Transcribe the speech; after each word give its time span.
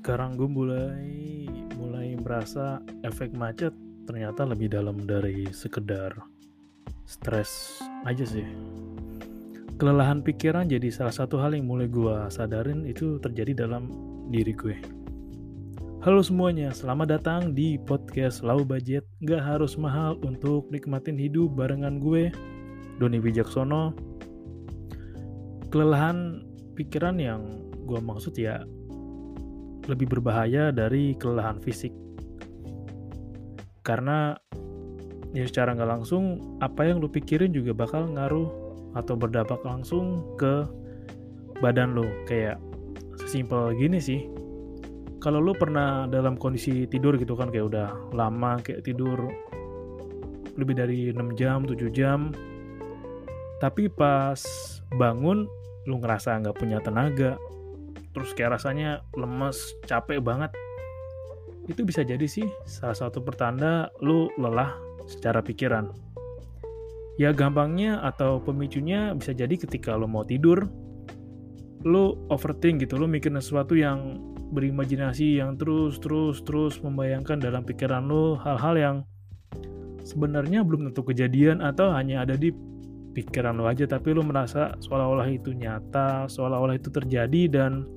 Sekarang 0.00 0.32
gue 0.32 0.48
mulai 0.48 1.44
mulai 1.76 2.16
merasa 2.16 2.80
efek 3.04 3.36
macet 3.36 3.76
ternyata 4.08 4.48
lebih 4.48 4.72
dalam 4.72 4.96
dari 5.04 5.44
sekedar 5.52 6.16
stres 7.04 7.84
aja 8.08 8.24
sih. 8.24 8.48
Kelelahan 9.76 10.24
pikiran 10.24 10.72
jadi 10.72 10.88
salah 10.88 11.12
satu 11.12 11.36
hal 11.36 11.52
yang 11.52 11.68
mulai 11.68 11.84
gue 11.84 12.16
sadarin 12.32 12.88
itu 12.88 13.20
terjadi 13.20 13.68
dalam 13.68 13.92
diri 14.32 14.56
gue. 14.56 14.80
Halo 16.00 16.24
semuanya, 16.24 16.72
selamat 16.72 17.20
datang 17.20 17.52
di 17.52 17.76
podcast 17.76 18.40
Lau 18.40 18.64
Budget. 18.64 19.04
Gak 19.28 19.44
harus 19.44 19.76
mahal 19.76 20.16
untuk 20.24 20.72
nikmatin 20.72 21.20
hidup 21.20 21.52
barengan 21.52 22.00
gue 22.00 22.32
Doni 22.96 23.20
Wijaksono. 23.20 23.92
Kelelahan 25.68 26.40
pikiran 26.72 27.20
yang 27.20 27.68
gue 27.84 28.00
maksud 28.00 28.32
ya 28.40 28.64
lebih 29.90 30.06
berbahaya 30.06 30.70
dari 30.70 31.18
kelelahan 31.18 31.58
fisik. 31.58 31.90
Karena 33.82 34.38
ya 35.34 35.44
secara 35.46 35.74
nggak 35.74 35.90
langsung 35.90 36.56
apa 36.62 36.86
yang 36.86 37.02
lu 37.02 37.10
pikirin 37.10 37.50
juga 37.50 37.74
bakal 37.74 38.06
ngaruh 38.14 38.48
atau 38.94 39.14
berdampak 39.18 39.62
langsung 39.66 40.22
ke 40.38 40.66
badan 41.58 41.98
lu. 41.98 42.06
Kayak 42.24 42.62
sesimpel 43.18 43.74
gini 43.74 43.98
sih. 43.98 44.30
Kalau 45.20 45.36
lu 45.36 45.52
pernah 45.52 46.08
dalam 46.08 46.38
kondisi 46.40 46.88
tidur 46.88 47.20
gitu 47.20 47.36
kan 47.36 47.52
kayak 47.52 47.66
udah 47.68 47.88
lama 48.16 48.56
kayak 48.64 48.88
tidur 48.88 49.28
lebih 50.56 50.74
dari 50.80 50.98
6 51.12 51.36
jam, 51.36 51.68
7 51.68 51.92
jam. 51.92 52.32
Tapi 53.60 53.92
pas 53.92 54.40
bangun 54.96 55.44
lu 55.84 55.96
ngerasa 56.00 56.40
nggak 56.40 56.56
punya 56.56 56.80
tenaga, 56.80 57.36
terus 58.12 58.34
kayak 58.34 58.60
rasanya 58.60 59.04
lemes, 59.14 59.56
capek 59.86 60.18
banget. 60.22 60.50
Itu 61.70 61.86
bisa 61.86 62.02
jadi 62.02 62.24
sih 62.26 62.48
salah 62.66 62.96
satu 62.96 63.22
pertanda 63.22 63.90
lu 64.02 64.30
lelah 64.38 64.74
secara 65.06 65.42
pikiran. 65.42 65.90
Ya 67.20 67.36
gampangnya 67.36 68.00
atau 68.00 68.40
pemicunya 68.40 69.12
bisa 69.12 69.36
jadi 69.36 69.52
ketika 69.54 69.92
lu 69.94 70.08
mau 70.08 70.24
tidur, 70.24 70.66
lu 71.84 72.16
overthink 72.32 72.82
gitu, 72.82 72.96
lu 72.96 73.04
mikirin 73.06 73.38
sesuatu 73.38 73.76
yang 73.76 74.18
berimajinasi 74.50 75.38
yang 75.38 75.54
terus 75.54 76.02
terus 76.02 76.42
terus 76.42 76.82
membayangkan 76.82 77.38
dalam 77.38 77.62
pikiran 77.62 78.02
lu 78.02 78.34
hal-hal 78.34 78.74
yang 78.74 78.96
sebenarnya 80.02 80.66
belum 80.66 80.90
tentu 80.90 81.06
kejadian 81.06 81.62
atau 81.62 81.94
hanya 81.94 82.26
ada 82.26 82.34
di 82.34 82.50
pikiran 83.12 83.58
lo 83.58 83.66
aja 83.66 83.86
tapi 83.86 84.14
lo 84.14 84.22
merasa 84.22 84.74
seolah-olah 84.78 85.28
itu 85.30 85.50
nyata 85.54 86.30
seolah-olah 86.30 86.78
itu 86.78 86.88
terjadi 86.88 87.42
dan 87.50 87.90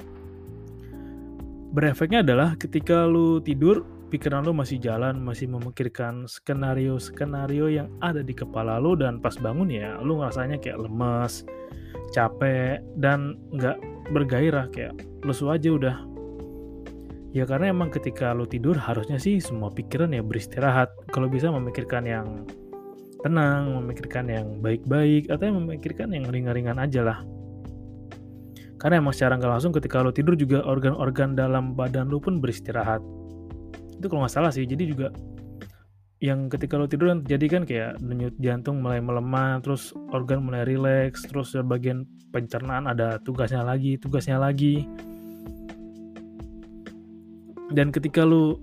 berefeknya 1.74 2.22
adalah 2.26 2.58
ketika 2.58 3.06
lo 3.06 3.42
tidur 3.42 3.86
pikiran 4.10 4.46
lo 4.46 4.54
masih 4.54 4.78
jalan 4.78 5.22
masih 5.22 5.50
memikirkan 5.50 6.30
skenario-skenario 6.30 7.70
yang 7.70 7.90
ada 8.02 8.22
di 8.22 8.34
kepala 8.34 8.78
lo 8.78 8.94
dan 8.94 9.18
pas 9.18 9.34
bangun 9.38 9.70
ya 9.70 9.98
lo 10.02 10.22
ngerasanya 10.22 10.62
kayak 10.62 10.86
lemes 10.86 11.46
capek 12.14 12.82
dan 13.02 13.42
nggak 13.50 13.78
bergairah 14.14 14.70
kayak 14.70 14.94
lesu 15.26 15.50
aja 15.50 15.74
udah. 15.74 15.98
Ya 17.34 17.50
karena 17.50 17.74
emang 17.74 17.90
ketika 17.90 18.30
lo 18.38 18.46
tidur 18.46 18.78
harusnya 18.78 19.18
sih 19.18 19.42
semua 19.42 19.74
pikiran 19.74 20.14
ya 20.14 20.22
beristirahat. 20.22 20.94
Kalau 21.10 21.26
bisa 21.26 21.50
memikirkan 21.50 22.06
yang 22.06 22.46
tenang, 23.24 23.80
memikirkan 23.80 24.28
yang 24.28 24.60
baik-baik, 24.60 25.32
atau 25.32 25.44
yang 25.48 25.58
memikirkan 25.64 26.12
yang 26.12 26.28
ringan-ringan 26.28 26.78
aja 26.78 27.02
lah. 27.02 27.20
Karena 28.78 29.00
emang 29.00 29.16
secara 29.16 29.40
nggak 29.40 29.52
langsung 29.58 29.72
ketika 29.72 30.04
lo 30.04 30.12
tidur 30.12 30.36
juga 30.36 30.60
organ-organ 30.68 31.40
dalam 31.40 31.72
badan 31.72 32.12
lo 32.12 32.20
pun 32.20 32.44
beristirahat. 32.44 33.00
Itu 33.96 34.12
kalau 34.12 34.28
nggak 34.28 34.36
salah 34.36 34.52
sih, 34.52 34.68
jadi 34.68 34.84
juga 34.84 35.08
yang 36.20 36.52
ketika 36.52 36.76
lo 36.76 36.88
tidur 36.88 37.12
kan 37.12 37.20
jadi 37.24 37.46
kan 37.48 37.64
kayak 37.64 38.00
denyut 38.04 38.36
jantung 38.44 38.84
mulai 38.84 39.00
melemah, 39.00 39.64
terus 39.64 39.96
organ 40.12 40.44
mulai 40.44 40.68
rileks, 40.68 41.24
terus 41.24 41.56
bagian 41.64 42.04
pencernaan 42.36 42.92
ada 42.92 43.24
tugasnya 43.24 43.64
lagi, 43.64 43.96
tugasnya 43.96 44.36
lagi. 44.36 44.84
Dan 47.72 47.96
ketika 47.96 48.28
lo 48.28 48.60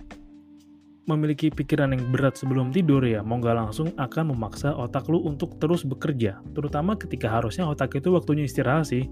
memiliki 1.11 1.51
pikiran 1.51 1.91
yang 1.91 2.07
berat 2.15 2.39
sebelum 2.39 2.71
tidur 2.71 3.03
ya 3.03 3.21
mau 3.27 3.43
nggak 3.43 3.57
langsung 3.59 3.91
akan 3.99 4.31
memaksa 4.31 4.71
otak 4.71 5.11
lu 5.11 5.27
untuk 5.27 5.59
terus 5.59 5.83
bekerja. 5.83 6.39
Terutama 6.55 6.95
ketika 6.95 7.27
harusnya 7.27 7.67
otak 7.67 7.99
itu 7.99 8.15
waktunya 8.15 8.47
istirahat 8.47 8.87
sih. 8.87 9.11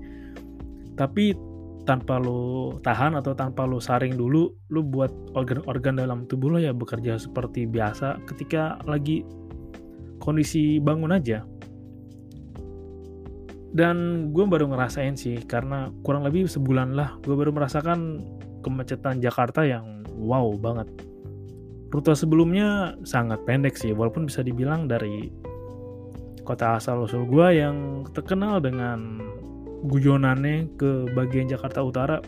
Tapi 0.94 1.34
tanpa 1.82 2.20
lu 2.20 2.76
tahan 2.84 3.16
atau 3.16 3.32
tanpa 3.32 3.64
lu 3.64 3.80
saring 3.80 4.12
dulu 4.12 4.52
lu 4.68 4.80
buat 4.84 5.08
organ-organ 5.32 5.96
dalam 5.96 6.28
tubuh 6.28 6.52
lo 6.52 6.58
ya 6.60 6.76
bekerja 6.76 7.16
seperti 7.16 7.64
biasa 7.64 8.20
ketika 8.28 8.76
lagi 8.84 9.24
kondisi 10.20 10.78
bangun 10.78 11.16
aja. 11.16 11.42
Dan 13.68 14.28
gue 14.32 14.44
baru 14.48 14.68
ngerasain 14.68 15.16
sih 15.16 15.44
karena 15.44 15.92
kurang 16.04 16.24
lebih 16.24 16.48
sebulan 16.48 16.96
lah 16.96 17.16
gue 17.24 17.36
baru 17.36 17.52
merasakan 17.52 18.20
kemacetan 18.64 19.20
Jakarta 19.20 19.64
yang 19.64 20.04
wow 20.18 20.50
banget 20.58 20.88
Rute 21.88 22.12
sebelumnya 22.12 23.00
sangat 23.04 23.48
pendek 23.48 23.76
sih, 23.76 23.96
walaupun 23.96 24.28
bisa 24.28 24.44
dibilang 24.44 24.84
dari 24.84 25.32
kota 26.44 26.76
asal 26.76 27.04
usul 27.04 27.24
gua 27.24 27.52
yang 27.52 28.04
terkenal 28.12 28.60
dengan 28.60 29.20
guyonannya 29.88 30.76
ke 30.76 31.12
bagian 31.16 31.48
Jakarta 31.48 31.80
Utara. 31.80 32.18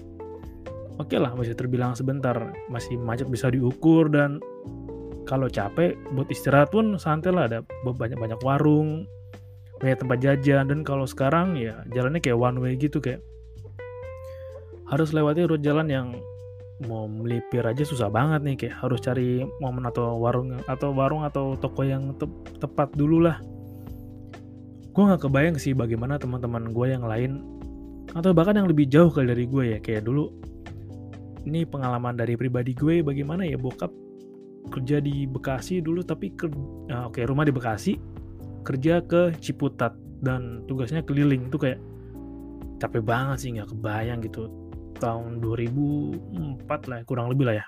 Oke 1.01 1.17
lah, 1.17 1.33
masih 1.33 1.57
terbilang 1.57 1.97
sebentar, 1.97 2.37
masih 2.69 3.01
macet 3.01 3.29
bisa 3.29 3.49
diukur 3.49 4.13
dan 4.13 4.41
kalau 5.25 5.49
capek 5.49 5.97
buat 6.13 6.29
istirahat 6.33 6.73
pun 6.73 6.97
santai 6.97 7.33
lah 7.33 7.49
ada 7.49 7.59
banyak-banyak 7.85 8.41
warung, 8.45 9.09
banyak 9.81 9.97
tempat 9.97 10.19
jajan 10.21 10.69
dan 10.69 10.81
kalau 10.85 11.09
sekarang 11.09 11.57
ya 11.57 11.81
jalannya 11.97 12.21
kayak 12.21 12.37
one 12.37 12.61
way 12.61 12.77
gitu 12.77 13.01
kayak 13.01 13.25
harus 14.93 15.17
lewati 15.17 15.49
rute 15.49 15.65
jalan 15.65 15.89
yang 15.89 16.09
mau 16.89 17.05
melipir 17.05 17.61
aja 17.61 17.85
susah 17.85 18.09
banget 18.09 18.41
nih 18.41 18.57
kayak 18.57 18.77
harus 18.81 19.01
cari 19.05 19.45
momen 19.61 19.85
atau 19.85 20.17
warung 20.17 20.57
atau 20.65 20.97
warung 20.97 21.29
atau 21.29 21.53
toko 21.61 21.85
yang 21.85 22.17
te 22.17 22.25
tepat 22.57 22.89
dulu 22.97 23.29
lah. 23.29 23.37
Gue 24.91 25.03
nggak 25.05 25.29
kebayang 25.29 25.57
sih 25.61 25.77
bagaimana 25.77 26.17
teman-teman 26.17 26.73
gue 26.73 26.87
yang 26.89 27.05
lain 27.05 27.45
atau 28.17 28.33
bahkan 28.33 28.57
yang 28.57 28.67
lebih 28.67 28.89
jauh 28.89 29.13
kali 29.13 29.29
dari 29.29 29.45
gue 29.45 29.65
ya. 29.77 29.79
Kayak 29.85 30.09
dulu 30.09 30.33
ini 31.45 31.69
pengalaman 31.69 32.17
dari 32.17 32.37
pribadi 32.37 32.73
gue 32.73 33.05
bagaimana 33.05 33.45
ya 33.45 33.61
bokap 33.61 33.93
kerja 34.73 35.01
di 35.05 35.29
Bekasi 35.29 35.85
dulu 35.85 36.01
tapi 36.05 36.33
ke 36.33 36.49
nah, 36.89 37.09
oke 37.09 37.21
okay, 37.21 37.25
rumah 37.29 37.45
di 37.45 37.53
Bekasi 37.53 38.01
kerja 38.65 39.05
ke 39.05 39.37
Ciputat 39.37 39.93
dan 40.25 40.65
tugasnya 40.65 41.05
keliling. 41.05 41.53
Itu 41.53 41.61
kayak 41.61 41.81
capek 42.81 43.05
banget 43.05 43.37
sih 43.45 43.53
nggak 43.53 43.69
kebayang 43.69 44.25
gitu 44.25 44.49
tahun 45.01 45.41
2004 45.41 46.69
lah 46.93 46.99
kurang 47.09 47.33
lebih 47.33 47.49
lah 47.49 47.57
ya. 47.59 47.67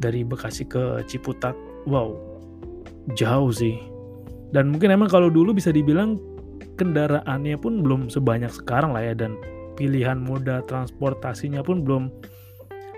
Dari 0.00 0.20
Bekasi 0.24 0.68
ke 0.68 1.00
Ciputat. 1.08 1.56
Wow. 1.88 2.16
Jauh 3.16 3.50
sih. 3.50 3.80
Dan 4.52 4.68
mungkin 4.70 4.92
emang 4.92 5.08
kalau 5.08 5.32
dulu 5.32 5.56
bisa 5.56 5.72
dibilang 5.72 6.20
kendaraannya 6.76 7.56
pun 7.60 7.80
belum 7.80 8.12
sebanyak 8.12 8.52
sekarang 8.52 8.92
lah 8.92 9.04
ya 9.04 9.14
dan 9.16 9.36
pilihan 9.76 10.20
moda 10.20 10.60
transportasinya 10.68 11.64
pun 11.64 11.84
belum 11.84 12.12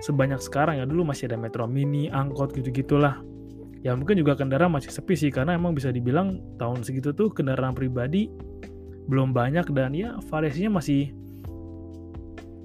sebanyak 0.03 0.43
sekarang 0.43 0.83
ya. 0.83 0.85
Dulu 0.85 1.07
masih 1.07 1.31
ada 1.31 1.39
metro 1.39 1.65
mini, 1.71 2.11
angkot 2.11 2.51
gitu-gitulah. 2.53 3.23
Ya 3.83 3.95
mungkin 3.99 4.15
juga 4.19 4.39
kendaraan 4.39 4.71
masih 4.71 4.95
sepi 4.95 5.19
sih 5.19 5.31
karena 5.35 5.59
emang 5.59 5.75
bisa 5.75 5.91
dibilang 5.91 6.39
tahun 6.59 6.87
segitu 6.87 7.11
tuh 7.11 7.35
kendaraan 7.35 7.75
pribadi 7.75 8.31
belum 9.11 9.35
banyak 9.35 9.67
dan 9.75 9.91
ya 9.91 10.15
variasinya 10.31 10.79
masih 10.79 11.11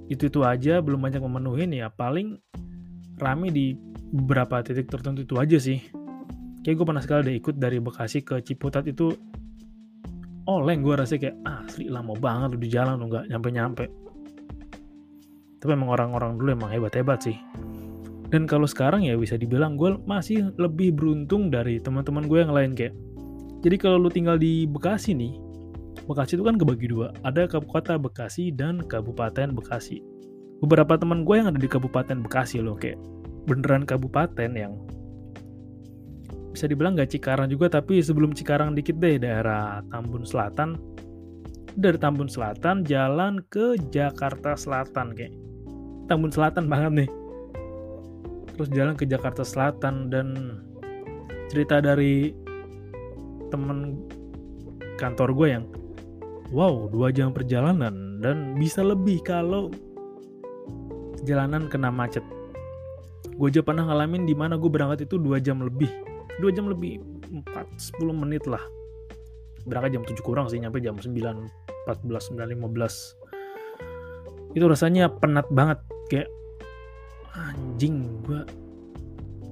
itu-itu 0.07 0.43
aja 0.43 0.79
belum 0.79 1.03
banyak 1.03 1.19
memenuhi 1.19 1.67
ya 1.71 1.91
paling 1.91 2.39
rame 3.19 3.51
di 3.51 3.75
beberapa 4.11 4.63
titik 4.63 4.87
tertentu 4.87 5.27
itu 5.27 5.35
aja 5.35 5.57
sih. 5.59 5.83
Kayak 6.63 6.83
gue 6.83 6.85
pernah 6.87 7.03
sekali 7.03 7.21
deh 7.31 7.35
ikut 7.39 7.55
dari 7.59 7.79
Bekasi 7.79 8.23
ke 8.23 8.39
Ciputat 8.43 8.87
itu 8.87 9.11
oleng 10.47 10.79
gue 10.79 10.95
rasa 10.95 11.19
kayak 11.19 11.35
ah, 11.43 11.63
asli 11.67 11.91
lama 11.91 12.15
banget 12.15 12.55
udah 12.55 12.69
jalan 12.71 12.95
tuh 12.99 13.07
nggak 13.11 13.25
nyampe-nyampe. 13.31 13.85
Tapi 15.57 15.71
emang 15.73 15.91
orang-orang 15.91 16.39
dulu 16.39 16.49
emang 16.55 16.71
hebat-hebat 16.71 17.19
sih. 17.23 17.35
Dan 18.27 18.43
kalau 18.43 18.67
sekarang 18.67 19.07
ya 19.07 19.15
bisa 19.15 19.39
dibilang 19.39 19.79
gue 19.79 19.95
masih 20.03 20.51
lebih 20.59 20.95
beruntung 20.95 21.47
dari 21.47 21.79
teman-teman 21.79 22.27
gue 22.27 22.39
yang 22.43 22.51
lain 22.51 22.71
kayak 22.75 22.91
jadi 23.63 23.75
kalau 23.79 23.97
lu 23.97 24.09
tinggal 24.11 24.37
di 24.37 24.67
Bekasi 24.69 25.15
nih 25.17 25.46
Bekasi 26.05 26.37
itu 26.37 26.45
kan 26.45 26.61
kebagi 26.61 26.87
dua. 26.93 27.09
Ada 27.25 27.49
kota 27.49 27.97
Bekasi 27.97 28.53
dan 28.53 28.85
Kabupaten 28.85 29.55
Bekasi. 29.57 30.03
Beberapa 30.61 30.97
teman 30.97 31.25
gue 31.25 31.35
yang 31.37 31.49
ada 31.49 31.57
di 31.57 31.69
Kabupaten 31.69 32.21
Bekasi 32.21 32.61
loh 32.61 32.77
kayak 32.77 32.97
beneran 33.47 33.87
kabupaten 33.87 34.51
yang 34.53 34.75
bisa 36.51 36.67
dibilang 36.67 36.97
gak 36.97 37.13
Cikarang 37.13 37.47
juga 37.47 37.69
tapi 37.69 38.01
sebelum 38.01 38.33
Cikarang 38.33 38.73
dikit 38.73 38.97
deh 38.99 39.17
daerah 39.17 39.81
Tambun 39.89 40.25
Selatan. 40.27 40.77
Dari 41.77 42.01
Tambun 42.01 42.25
Selatan 42.25 42.81
jalan 42.85 43.37
ke 43.53 43.77
Jakarta 43.93 44.57
Selatan 44.57 45.13
kayak 45.13 45.33
Tambun 46.09 46.33
Selatan 46.33 46.65
banget 46.73 47.05
nih. 47.05 47.09
Terus 48.57 48.69
jalan 48.73 48.97
ke 48.97 49.05
Jakarta 49.05 49.45
Selatan 49.45 50.09
dan 50.09 50.27
cerita 51.53 51.77
dari 51.77 52.33
temen 53.53 54.01
kantor 54.97 55.29
gue 55.37 55.47
yang 55.47 55.63
wow 56.51 56.87
dua 56.87 57.11
jam 57.11 57.35
perjalanan 57.35 58.19
dan 58.23 58.55
bisa 58.55 58.83
lebih 58.83 59.21
kalau 59.23 59.71
jalanan 61.27 61.67
kena 61.67 61.91
macet. 61.91 62.23
Gue 63.37 63.53
aja 63.53 63.61
pernah 63.61 63.85
ngalamin 63.85 64.25
di 64.25 64.33
mana 64.33 64.57
gue 64.57 64.69
berangkat 64.69 65.05
itu 65.05 65.21
dua 65.21 65.37
jam 65.37 65.61
lebih. 65.61 65.89
Dua 66.41 66.53
jam 66.53 66.69
lebih 66.69 67.01
4 67.33 67.97
10 67.97 68.13
menit 68.13 68.45
lah. 68.45 68.61
Berangkat 69.65 69.93
jam 69.93 70.03
7 70.05 70.17
kurang 70.21 70.45
sih 70.49 70.61
nyampe 70.61 70.81
jam 70.81 70.97
9 70.97 71.11
14 71.87 72.33
9 72.33 72.55
15 72.55 73.27
itu 74.57 74.65
rasanya 74.65 75.13
penat 75.13 75.45
banget 75.53 75.77
kayak 76.09 76.29
anjing 77.37 78.09
gue 78.25 78.41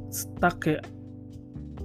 stuck 0.10 0.58
kayak 0.66 0.82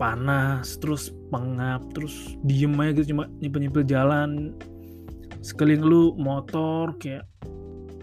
panas 0.00 0.80
terus 0.80 1.12
pengap 1.28 1.84
terus 1.92 2.32
diem 2.48 2.72
aja 2.80 2.96
gitu 2.96 3.12
cuma 3.12 3.28
nyempil-nyempil 3.44 3.84
jalan 3.84 4.56
sekeliling 5.40 5.84
lu 5.84 6.12
motor 6.16 6.96
kayak 7.00 7.24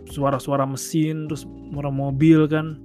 suara-suara 0.10 0.66
mesin 0.66 1.30
terus 1.30 1.46
suara 1.46 1.92
mobil 1.94 2.50
kan. 2.50 2.82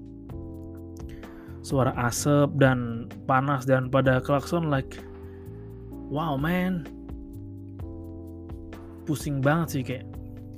Suara 1.63 1.95
asap 2.11 2.59
dan 2.59 3.07
panas 3.25 3.63
dan 3.63 3.87
pada 3.87 4.19
klakson 4.19 4.69
like 4.69 4.99
wow 6.11 6.35
man. 6.35 6.85
Pusing 9.07 9.43
banget 9.43 9.69
sih 9.71 9.83
kayak. 9.83 10.07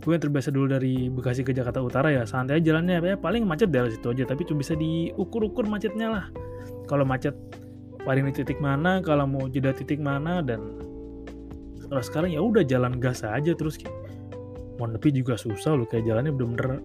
Gue 0.05 0.21
yang 0.21 0.25
terbiasa 0.29 0.53
dulu 0.53 0.69
dari 0.69 1.09
Bekasi 1.09 1.41
ke 1.41 1.57
Jakarta 1.57 1.81
Utara 1.81 2.13
ya 2.13 2.29
santai 2.29 2.61
aja 2.61 2.73
jalannya. 2.73 3.01
Ya 3.01 3.17
paling 3.17 3.49
macet 3.49 3.73
dari 3.73 3.89
situ 3.93 4.13
aja 4.13 4.29
tapi 4.29 4.45
cuma 4.45 4.61
bisa 4.61 4.77
diukur-ukur 4.77 5.65
macetnya 5.65 6.09
lah. 6.13 6.25
Kalau 6.89 7.09
macet 7.09 7.33
paling 8.05 8.29
di 8.29 8.33
titik 8.37 8.61
mana 8.61 9.01
kalau 9.01 9.25
mau 9.25 9.49
jeda 9.49 9.73
titik 9.73 9.97
mana 9.97 10.45
dan 10.45 10.77
kalau 11.89 12.03
sekarang 12.03 12.31
ya 12.33 12.41
udah 12.41 12.63
jalan 12.65 12.99
gas 12.99 13.23
aja 13.25 13.53
terus. 13.55 13.81
Kayak 13.81 13.95
mau 14.79 14.91
nepi 14.91 15.15
juga 15.15 15.39
susah 15.39 15.79
loh 15.79 15.87
kayak 15.87 16.05
jalannya 16.05 16.35
bener-bener 16.35 16.83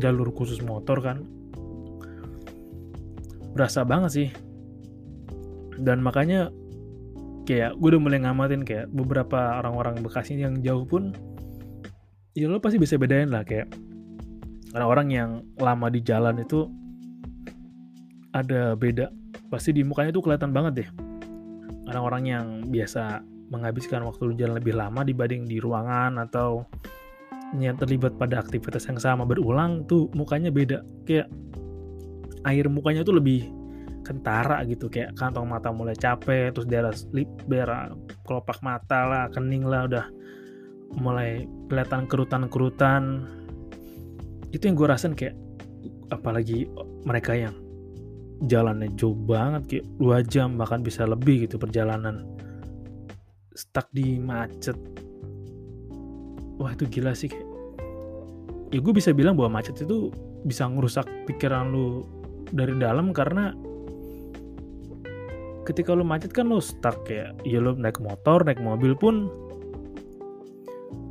jalur 0.00 0.32
khusus 0.32 0.60
motor 0.64 1.00
kan. 1.00 1.24
Berasa 3.56 3.84
banget 3.84 4.10
sih. 4.12 4.28
Dan 5.76 6.00
makanya 6.00 6.48
kayak 7.46 7.78
gue 7.78 7.88
udah 7.94 8.02
mulai 8.02 8.18
ngamatin 8.24 8.66
kayak 8.66 8.90
beberapa 8.90 9.60
orang-orang 9.62 10.02
Bekasi 10.02 10.34
yang 10.40 10.58
jauh 10.64 10.82
pun 10.82 11.14
ya 12.36 12.50
lo 12.50 12.58
pasti 12.58 12.76
bisa 12.76 12.98
bedain 12.98 13.30
lah 13.30 13.46
kayak 13.46 13.70
orang-orang 14.76 15.08
yang 15.08 15.30
lama 15.56 15.88
di 15.88 16.04
jalan 16.04 16.42
itu 16.42 16.68
ada 18.36 18.76
beda. 18.76 19.08
Pasti 19.48 19.72
di 19.72 19.80
mukanya 19.80 20.12
tuh 20.12 20.20
kelihatan 20.20 20.52
banget 20.52 20.84
deh. 20.84 20.88
Orang-orang 21.88 22.22
yang 22.28 22.46
biasa 22.68 23.24
menghabiskan 23.50 24.02
waktu 24.02 24.34
jalan 24.34 24.58
lebih 24.58 24.74
lama 24.74 25.06
dibanding 25.06 25.46
di 25.46 25.62
ruangan 25.62 26.18
atau 26.22 26.66
yang 27.54 27.78
terlibat 27.78 28.18
pada 28.18 28.42
aktivitas 28.42 28.90
yang 28.90 28.98
sama. 28.98 29.22
Berulang 29.22 29.86
tuh 29.86 30.10
mukanya 30.12 30.50
beda. 30.50 30.82
Kayak 31.06 31.30
air 32.46 32.66
mukanya 32.66 33.06
tuh 33.06 33.18
lebih 33.18 33.46
kentara 34.02 34.62
gitu. 34.66 34.90
Kayak 34.90 35.14
kantong 35.14 35.46
mata 35.46 35.70
mulai 35.70 35.94
capek 35.94 36.50
terus 36.54 36.66
daerah 36.66 36.94
lip 37.14 37.30
daerah 37.46 37.94
kelopak 38.26 38.58
mata 38.62 39.06
lah 39.06 39.24
kening 39.30 39.66
lah 39.66 39.86
udah 39.86 40.06
mulai 40.98 41.46
kelihatan 41.70 42.10
kerutan-kerutan. 42.10 43.02
Itu 44.50 44.66
yang 44.66 44.74
gue 44.78 44.88
rasain 44.90 45.14
kayak 45.14 45.38
apalagi 46.10 46.70
mereka 47.06 47.34
yang 47.34 47.54
jalannya 48.44 48.92
jauh 49.00 49.16
banget 49.16 49.62
kayak 49.64 49.86
dua 49.96 50.20
jam 50.20 50.60
bahkan 50.60 50.84
bisa 50.84 51.08
lebih 51.08 51.48
gitu 51.48 51.56
perjalanan 51.56 52.35
stuck 53.56 53.88
di 53.90 54.20
macet. 54.20 54.76
Wah 56.60 56.72
itu 56.76 56.84
gila 56.86 57.16
sih 57.16 57.32
kayak. 57.32 57.48
Ya 58.70 58.78
gue 58.82 58.92
bisa 58.92 59.16
bilang 59.16 59.34
bahwa 59.34 59.58
macet 59.58 59.80
itu 59.80 60.12
bisa 60.44 60.68
ngerusak 60.68 61.08
pikiran 61.26 61.72
lu 61.72 62.04
dari 62.52 62.76
dalam 62.78 63.10
karena 63.10 63.50
ketika 65.66 65.90
lo 65.90 66.06
macet 66.06 66.30
kan 66.30 66.46
lo 66.46 66.62
stuck 66.62 67.10
ya 67.10 67.34
ya 67.42 67.58
lo 67.58 67.74
naik 67.74 67.98
motor 67.98 68.46
naik 68.46 68.62
mobil 68.62 68.94
pun 68.94 69.26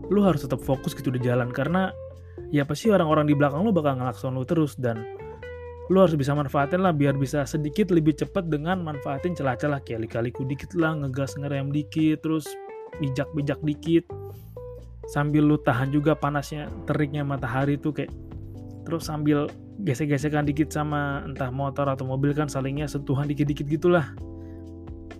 lo 0.07 0.19
harus 0.23 0.47
tetap 0.47 0.63
fokus 0.63 0.95
gitu 0.95 1.11
di 1.11 1.19
jalan 1.19 1.51
karena 1.51 1.91
ya 2.55 2.63
pasti 2.63 2.87
orang-orang 2.87 3.27
di 3.27 3.35
belakang 3.35 3.67
lo 3.67 3.75
bakal 3.75 3.99
ngelakson 3.99 4.37
lo 4.37 4.47
terus 4.47 4.79
dan 4.79 5.03
lo 5.93 6.01
harus 6.01 6.17
bisa 6.17 6.33
manfaatin 6.33 6.81
lah 6.81 6.89
biar 6.89 7.13
bisa 7.13 7.45
sedikit 7.45 7.93
lebih 7.93 8.17
cepat 8.17 8.49
dengan 8.49 8.81
manfaatin 8.81 9.37
celah-celah. 9.37 9.85
Kayak 9.85 10.09
kali-kaliku 10.09 10.41
dikit 10.49 10.73
lah 10.73 10.97
ngegas 10.97 11.37
ngerem 11.37 11.69
dikit 11.69 12.25
terus 12.25 12.49
bijak-bijak 12.97 13.61
dikit. 13.61 14.05
Sambil 15.13 15.45
lu 15.45 15.61
tahan 15.61 15.93
juga 15.93 16.17
panasnya 16.17 16.65
teriknya 16.89 17.21
matahari 17.21 17.77
tuh 17.77 17.93
kayak 17.93 18.09
terus 18.89 19.05
sambil 19.05 19.45
gesek-gesekan 19.85 20.49
dikit 20.49 20.73
sama 20.73 21.21
entah 21.21 21.53
motor 21.53 21.85
atau 21.85 22.09
mobil 22.09 22.33
kan 22.33 22.49
salingnya 22.49 22.89
sentuhan 22.89 23.29
dikit-dikit 23.29 23.69
gitulah. 23.69 24.09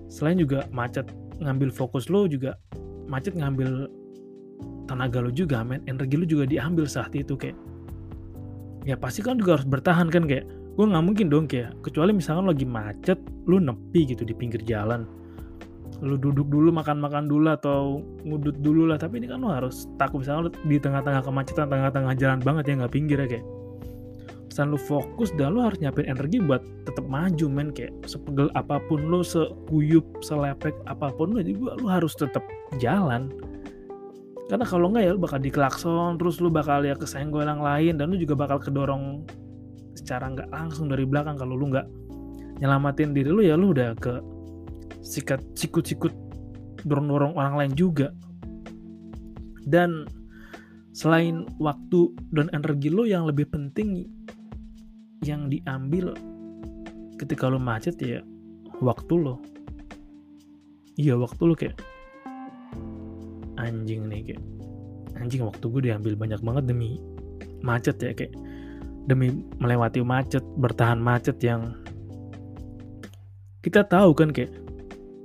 Selain 0.10 0.40
juga 0.40 0.66
macet 0.74 1.06
ngambil 1.38 1.70
fokus 1.70 2.10
lo 2.10 2.26
juga 2.26 2.58
macet 3.06 3.38
ngambil 3.38 3.86
tenaga 4.90 5.22
lo 5.22 5.30
juga 5.30 5.62
men 5.62 5.84
energi 5.86 6.16
lo 6.18 6.26
juga 6.26 6.50
diambil 6.50 6.90
saat 6.90 7.14
itu 7.14 7.38
kayak 7.38 7.58
ya 8.86 8.94
pasti 8.94 9.26
kan 9.26 9.42
juga 9.42 9.58
harus 9.58 9.68
bertahan 9.68 10.08
kan 10.14 10.30
kayak 10.30 10.46
gue 10.78 10.86
nggak 10.86 11.04
mungkin 11.04 11.28
dong 11.28 11.46
kayak 11.50 11.74
kecuali 11.82 12.14
misalkan 12.14 12.46
lagi 12.46 12.64
macet 12.64 13.18
lu 13.50 13.58
nepi 13.58 14.14
gitu 14.14 14.22
di 14.22 14.38
pinggir 14.38 14.62
jalan. 14.62 15.10
Lu 16.04 16.20
duduk 16.20 16.46
dulu 16.52 16.70
makan-makan 16.76 17.26
dulu 17.26 17.50
atau 17.50 18.04
ngudut 18.28 18.60
dulu 18.62 18.92
lah. 18.92 19.02
Tapi 19.02 19.24
ini 19.24 19.32
kan 19.32 19.42
lo 19.42 19.50
harus 19.50 19.90
takut 19.98 20.22
misalnya 20.22 20.48
lu 20.48 20.52
di 20.70 20.78
tengah-tengah 20.78 21.26
kemacetan 21.26 21.68
tengah-tengah 21.72 22.14
jalan 22.20 22.40
banget 22.44 22.64
ya 22.70 22.74
nggak 22.86 22.94
pinggir 22.94 23.18
ya 23.18 23.28
kayak. 23.28 23.46
Pesan 24.52 24.72
lu 24.72 24.80
fokus 24.80 25.34
dan 25.36 25.58
lu 25.58 25.66
harus 25.66 25.80
nyiapin 25.82 26.06
energi 26.06 26.38
buat 26.40 26.62
tetap 26.86 27.04
maju 27.08 27.46
men 27.50 27.74
kayak 27.74 27.92
sepegel 28.06 28.52
apa 28.54 28.78
pun 28.86 29.02
lu 29.08 29.26
sekuyup 29.26 30.06
selepek 30.22 30.76
apa 30.86 31.12
pun 31.16 31.34
lu 31.34 31.42
juga 31.42 31.76
lu 31.80 31.88
harus 31.90 32.14
tetap 32.14 32.44
jalan 32.80 33.32
karena 34.46 34.66
kalau 34.66 34.94
enggak 34.94 35.04
ya 35.10 35.12
lu 35.18 35.22
bakal 35.22 35.40
diklakson 35.42 36.22
terus 36.22 36.38
lu 36.38 36.54
bakal 36.54 36.86
ya 36.86 36.94
kesenggol 36.94 37.46
yang 37.46 37.62
lain 37.66 37.98
dan 37.98 38.14
lu 38.14 38.18
juga 38.22 38.38
bakal 38.38 38.62
kedorong 38.62 39.26
secara 39.98 40.30
nggak 40.30 40.54
langsung 40.54 40.86
dari 40.86 41.08
belakang 41.08 41.34
kalau 41.40 41.58
lu 41.58 41.74
nggak 41.74 41.88
nyelamatin 42.62 43.12
diri 43.12 43.30
lu 43.34 43.42
ya 43.42 43.58
lu 43.58 43.74
udah 43.74 43.98
ke 43.98 44.22
sikat 45.06 45.42
sikut-sikut 45.58 46.14
dorong-dorong 46.86 47.34
orang 47.38 47.56
lain 47.58 47.74
juga. 47.74 48.14
Dan 49.66 50.06
selain 50.94 51.50
waktu 51.58 52.14
dan 52.30 52.48
energi 52.54 52.94
lo 52.94 53.04
yang 53.04 53.26
lebih 53.26 53.50
penting 53.50 54.06
yang 55.26 55.50
diambil 55.50 56.14
ketika 57.18 57.50
lo 57.50 57.58
macet 57.58 57.98
ya 57.98 58.22
waktu 58.80 59.14
lo 59.18 59.42
iya 60.96 61.18
waktu 61.18 61.42
lo 61.44 61.58
kayak 61.58 61.76
anjing 63.60 64.08
nih 64.08 64.22
kayak 64.34 64.44
anjing 65.20 65.44
waktu 65.44 65.66
gue 65.68 65.82
diambil 65.92 66.14
banyak 66.20 66.42
banget 66.44 66.64
demi 66.68 67.00
macet 67.64 67.98
ya 68.04 68.12
kayak 68.12 68.36
demi 69.06 69.32
melewati 69.62 70.02
macet 70.02 70.44
bertahan 70.58 70.98
macet 70.98 71.38
yang 71.42 71.78
kita 73.62 73.86
tahu 73.86 74.14
kan 74.14 74.30
kayak 74.30 74.54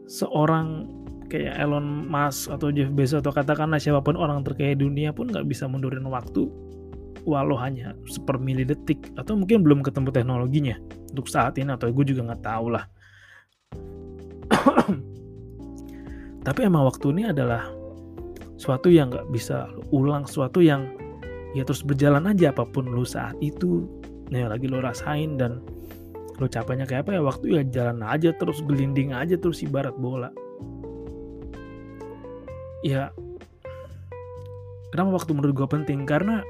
seorang 0.09 0.89
kayak 1.31 1.55
Elon 1.61 2.11
Musk 2.11 2.51
atau 2.51 2.75
Jeff 2.75 2.91
Bezos 2.91 3.23
atau 3.23 3.31
katakanlah 3.31 3.79
siapa 3.79 4.03
pun 4.03 4.19
orang 4.19 4.43
terkaya 4.43 4.75
dunia 4.75 5.15
pun 5.15 5.31
nggak 5.31 5.47
bisa 5.47 5.71
mundurin 5.71 6.05
waktu 6.11 6.51
walau 7.29 7.57
hanya 7.61 7.95
sepermili 8.09 8.65
detik 8.65 9.13
atau 9.15 9.37
mungkin 9.37 9.63
belum 9.63 9.85
ketemu 9.85 10.11
teknologinya 10.11 10.77
untuk 11.13 11.29
saat 11.29 11.55
ini 11.61 11.71
atau 11.71 11.93
gue 11.93 12.05
juga 12.07 12.33
nggak 12.33 12.43
tahu 12.43 12.67
lah. 12.73 12.85
Tapi 16.47 16.61
emang 16.65 16.89
waktu 16.89 17.07
ini 17.13 17.29
adalah 17.29 17.69
suatu 18.61 18.93
yang 18.93 19.09
nggak 19.09 19.33
bisa 19.33 19.73
ulang 19.89 20.29
suatu 20.29 20.61
yang 20.61 20.93
ya 21.57 21.65
terus 21.65 21.81
berjalan 21.81 22.29
aja 22.29 22.53
apa 22.53 22.69
pun 22.69 22.85
lu 22.93 23.09
saat 23.09 23.33
itu. 23.41 23.89
Nih 24.29 24.45
lagi 24.45 24.69
lo 24.69 24.85
rasain 24.85 25.41
dan 25.41 25.65
lo 26.37 26.45
capeknya 26.45 26.85
kayak 26.85 27.09
apa 27.09 27.17
ya 27.17 27.23
waktu 27.25 27.47
ya 27.57 27.63
jalan 27.65 28.05
aja 28.05 28.37
terus 28.37 28.61
gelinding 28.69 29.17
aja 29.17 29.41
terus 29.41 29.65
ibarat 29.65 29.97
bola. 29.97 30.29
Ya 32.85 33.09
kenapa 34.93 35.25
waktu 35.25 35.33
menurut 35.33 35.57
gue 35.57 35.69
penting? 35.81 36.05
Karena 36.05 36.45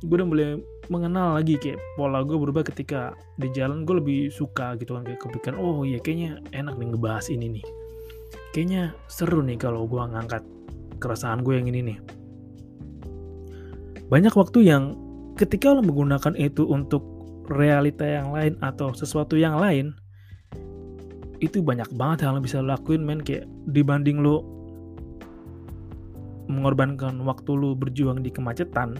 gue 0.00 0.16
udah 0.16 0.28
mulai 0.28 0.48
mengenal 0.88 1.38
lagi 1.38 1.60
kayak 1.60 1.78
pola 1.94 2.24
gue 2.24 2.34
berubah 2.34 2.64
ketika 2.66 3.12
di 3.36 3.52
jalan 3.52 3.84
gue 3.84 4.00
lebih 4.00 4.20
suka 4.32 4.74
gitu 4.80 4.96
kan 4.96 5.06
kayak 5.06 5.20
kepikiran 5.22 5.60
oh 5.60 5.86
iya 5.86 6.02
kayaknya 6.02 6.42
enak 6.50 6.74
nih 6.80 6.88
ngebahas 6.90 7.30
ini 7.30 7.60
nih 7.60 7.64
kayaknya 8.50 8.94
seru 9.06 9.42
nih 9.42 9.58
kalau 9.58 9.86
gue 9.86 10.00
ngangkat 10.00 10.42
keresahan 10.98 11.42
gue 11.42 11.54
yang 11.56 11.66
ini 11.70 11.80
nih. 11.94 11.98
Banyak 14.10 14.34
waktu 14.34 14.66
yang 14.66 14.98
ketika 15.38 15.70
lo 15.70 15.80
menggunakan 15.80 16.34
itu 16.34 16.66
untuk 16.66 17.02
realita 17.46 18.04
yang 18.04 18.34
lain 18.34 18.58
atau 18.60 18.90
sesuatu 18.92 19.38
yang 19.38 19.58
lain 19.58 19.94
itu 21.40 21.64
banyak 21.64 21.88
banget 21.96 22.28
hal 22.28 22.36
yang 22.36 22.44
bisa 22.44 22.60
lo 22.60 22.74
lakuin 22.74 23.06
men. 23.06 23.22
Kayak 23.22 23.46
dibanding 23.70 24.20
lo 24.20 24.42
mengorbankan 26.50 27.22
waktu 27.22 27.50
lo 27.54 27.78
berjuang 27.78 28.26
di 28.26 28.34
kemacetan 28.34 28.98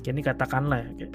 kayak 0.00 0.16
ini 0.16 0.22
katakanlah 0.24 0.80
ya 0.80 0.90
kayak 1.04 1.12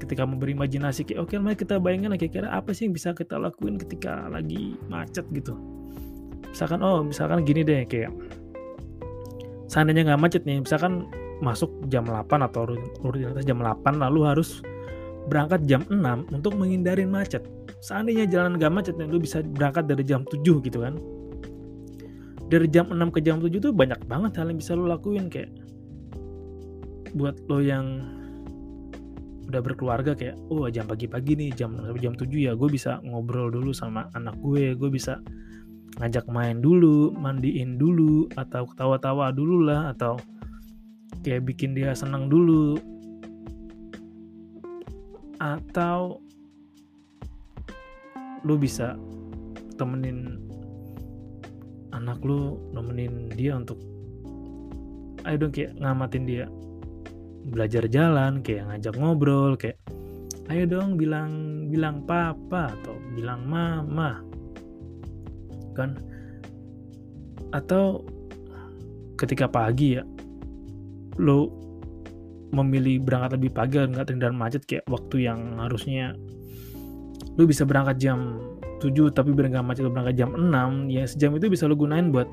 ketika 0.00 0.22
memberi 0.28 0.52
imajinasi 0.52 1.08
kayak 1.08 1.24
oke 1.24 1.32
okay, 1.32 1.40
mari 1.40 1.56
kita 1.56 1.80
bayangin 1.80 2.12
lagi 2.12 2.28
kira 2.28 2.52
apa 2.52 2.76
sih 2.76 2.88
yang 2.88 2.92
bisa 2.96 3.16
kita 3.16 3.40
lakuin 3.40 3.80
ketika 3.80 4.28
lagi 4.28 4.76
macet 4.92 5.24
gitu 5.32 5.56
misalkan 6.50 6.80
oh 6.82 7.06
misalkan 7.06 7.46
gini 7.46 7.62
deh 7.62 7.86
kayak 7.86 8.10
seandainya 9.70 10.12
nggak 10.12 10.20
macet 10.20 10.42
nih 10.44 10.58
misalkan 10.58 11.06
masuk 11.40 11.72
jam 11.88 12.04
8 12.04 12.28
atau 12.46 12.68
rutinitas 13.00 13.46
jam 13.48 13.58
8 13.62 13.96
lalu 13.96 14.20
harus 14.28 14.60
berangkat 15.28 15.64
jam 15.68 15.82
6 15.88 16.32
untuk 16.32 16.56
menghindari 16.56 17.04
macet. 17.04 17.44
Seandainya 17.80 18.28
jalan 18.28 18.60
nggak 18.60 18.72
macet 18.72 18.94
nih 18.96 19.08
lu 19.08 19.20
bisa 19.20 19.40
berangkat 19.40 19.88
dari 19.88 20.04
jam 20.04 20.24
7 20.28 20.42
gitu 20.42 20.78
kan. 20.84 20.94
Dari 22.50 22.66
jam 22.68 22.92
6 22.92 23.14
ke 23.14 23.20
jam 23.24 23.40
7 23.40 23.56
tuh 23.60 23.72
banyak 23.72 24.00
banget 24.04 24.36
hal 24.36 24.52
yang 24.52 24.58
bisa 24.60 24.76
lu 24.76 24.84
lakuin 24.84 25.32
kayak 25.32 25.54
buat 27.16 27.36
lo 27.50 27.58
yang 27.58 28.04
udah 29.50 29.62
berkeluarga 29.66 30.14
kayak 30.14 30.38
oh 30.46 30.70
jam 30.70 30.86
pagi-pagi 30.86 31.34
nih 31.34 31.50
jam 31.58 31.74
jam 31.98 32.14
7 32.14 32.30
ya 32.30 32.54
gue 32.54 32.68
bisa 32.70 33.02
ngobrol 33.02 33.50
dulu 33.50 33.74
sama 33.74 34.06
anak 34.14 34.38
gue 34.38 34.78
gue 34.78 34.90
bisa 34.94 35.18
ngajak 35.98 36.30
main 36.30 36.62
dulu 36.62 37.10
mandiin 37.16 37.74
dulu 37.80 38.30
atau 38.38 38.68
ketawa-tawa 38.68 39.34
dulu 39.34 39.66
lah 39.66 39.90
atau 39.90 40.20
kayak 41.26 41.50
bikin 41.50 41.74
dia 41.74 41.96
senang 41.96 42.30
dulu. 42.30 42.78
Atau 45.40 46.20
lu 48.44 48.54
bisa 48.60 48.94
temenin 49.80 50.40
anak 51.90 52.20
lu 52.22 52.60
nemenin 52.72 53.32
dia 53.32 53.56
untuk 53.56 53.80
ayo 55.24 55.36
dong 55.36 55.52
kayak 55.52 55.74
ngamatin 55.80 56.24
dia. 56.28 56.46
Belajar 57.40 57.88
jalan 57.88 58.44
kayak 58.44 58.68
ngajak 58.68 58.94
ngobrol 59.00 59.56
kayak 59.56 59.80
ayo 60.52 60.64
dong 60.68 61.00
bilang 61.00 61.66
bilang 61.72 62.04
papa 62.04 62.72
atau 62.76 62.96
bilang 63.16 63.44
mama 63.48 64.29
kan? 65.74 65.98
Atau 67.50 68.06
ketika 69.20 69.44
pagi 69.50 70.00
ya 70.00 70.02
lo 71.20 71.52
memilih 72.50 73.04
berangkat 73.04 73.36
lebih 73.36 73.52
pagi 73.52 73.76
nggak 73.78 74.08
terhindar 74.08 74.32
macet 74.32 74.64
kayak 74.64 74.88
waktu 74.88 75.28
yang 75.28 75.60
harusnya 75.60 76.16
lo 77.36 77.44
bisa 77.46 77.68
berangkat 77.68 78.00
jam 78.00 78.40
7 78.80 79.12
tapi 79.12 79.36
nggak 79.36 79.62
macet 79.62 79.84
lo 79.84 79.92
berangkat 79.92 80.16
jam 80.16 80.32
6 80.32 80.88
ya 80.88 81.04
sejam 81.04 81.36
itu 81.36 81.52
bisa 81.52 81.68
lo 81.68 81.76
gunain 81.76 82.08
buat 82.10 82.26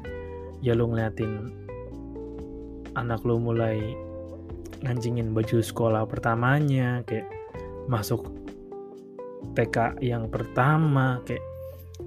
ya 0.63 0.73
lo 0.73 0.89
ngeliatin 0.89 1.51
anak 2.95 3.21
lo 3.27 3.37
mulai 3.37 3.77
ngancingin 4.81 5.35
baju 5.35 5.61
sekolah 5.61 6.07
pertamanya 6.07 7.03
kayak 7.05 7.27
masuk 7.91 8.25
TK 9.53 10.01
yang 10.01 10.31
pertama 10.31 11.21
kayak 11.27 11.43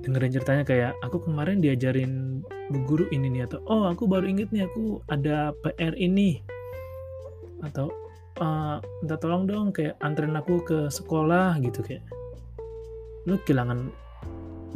dengerin 0.01 0.33
ceritanya 0.33 0.65
kayak 0.65 0.93
aku 1.03 1.23
kemarin 1.27 1.59
diajarin 1.59 2.43
bu 2.71 2.79
guru 2.87 3.05
ini 3.11 3.27
nih 3.29 3.51
atau 3.51 3.59
oh 3.67 3.91
aku 3.91 4.07
baru 4.07 4.31
inget 4.31 4.49
nih 4.55 4.65
aku 4.65 5.03
ada 5.11 5.51
PR 5.61 5.93
ini 5.99 6.41
atau 7.61 7.91
uh, 8.41 8.81
minta 9.03 9.17
tolong 9.21 9.45
dong 9.45 9.75
kayak 9.75 9.99
anterin 10.01 10.39
aku 10.39 10.63
ke 10.63 10.79
sekolah 10.89 11.59
gitu 11.61 11.83
kayak 11.85 12.07
lu 13.29 13.37
kehilangan 13.45 13.93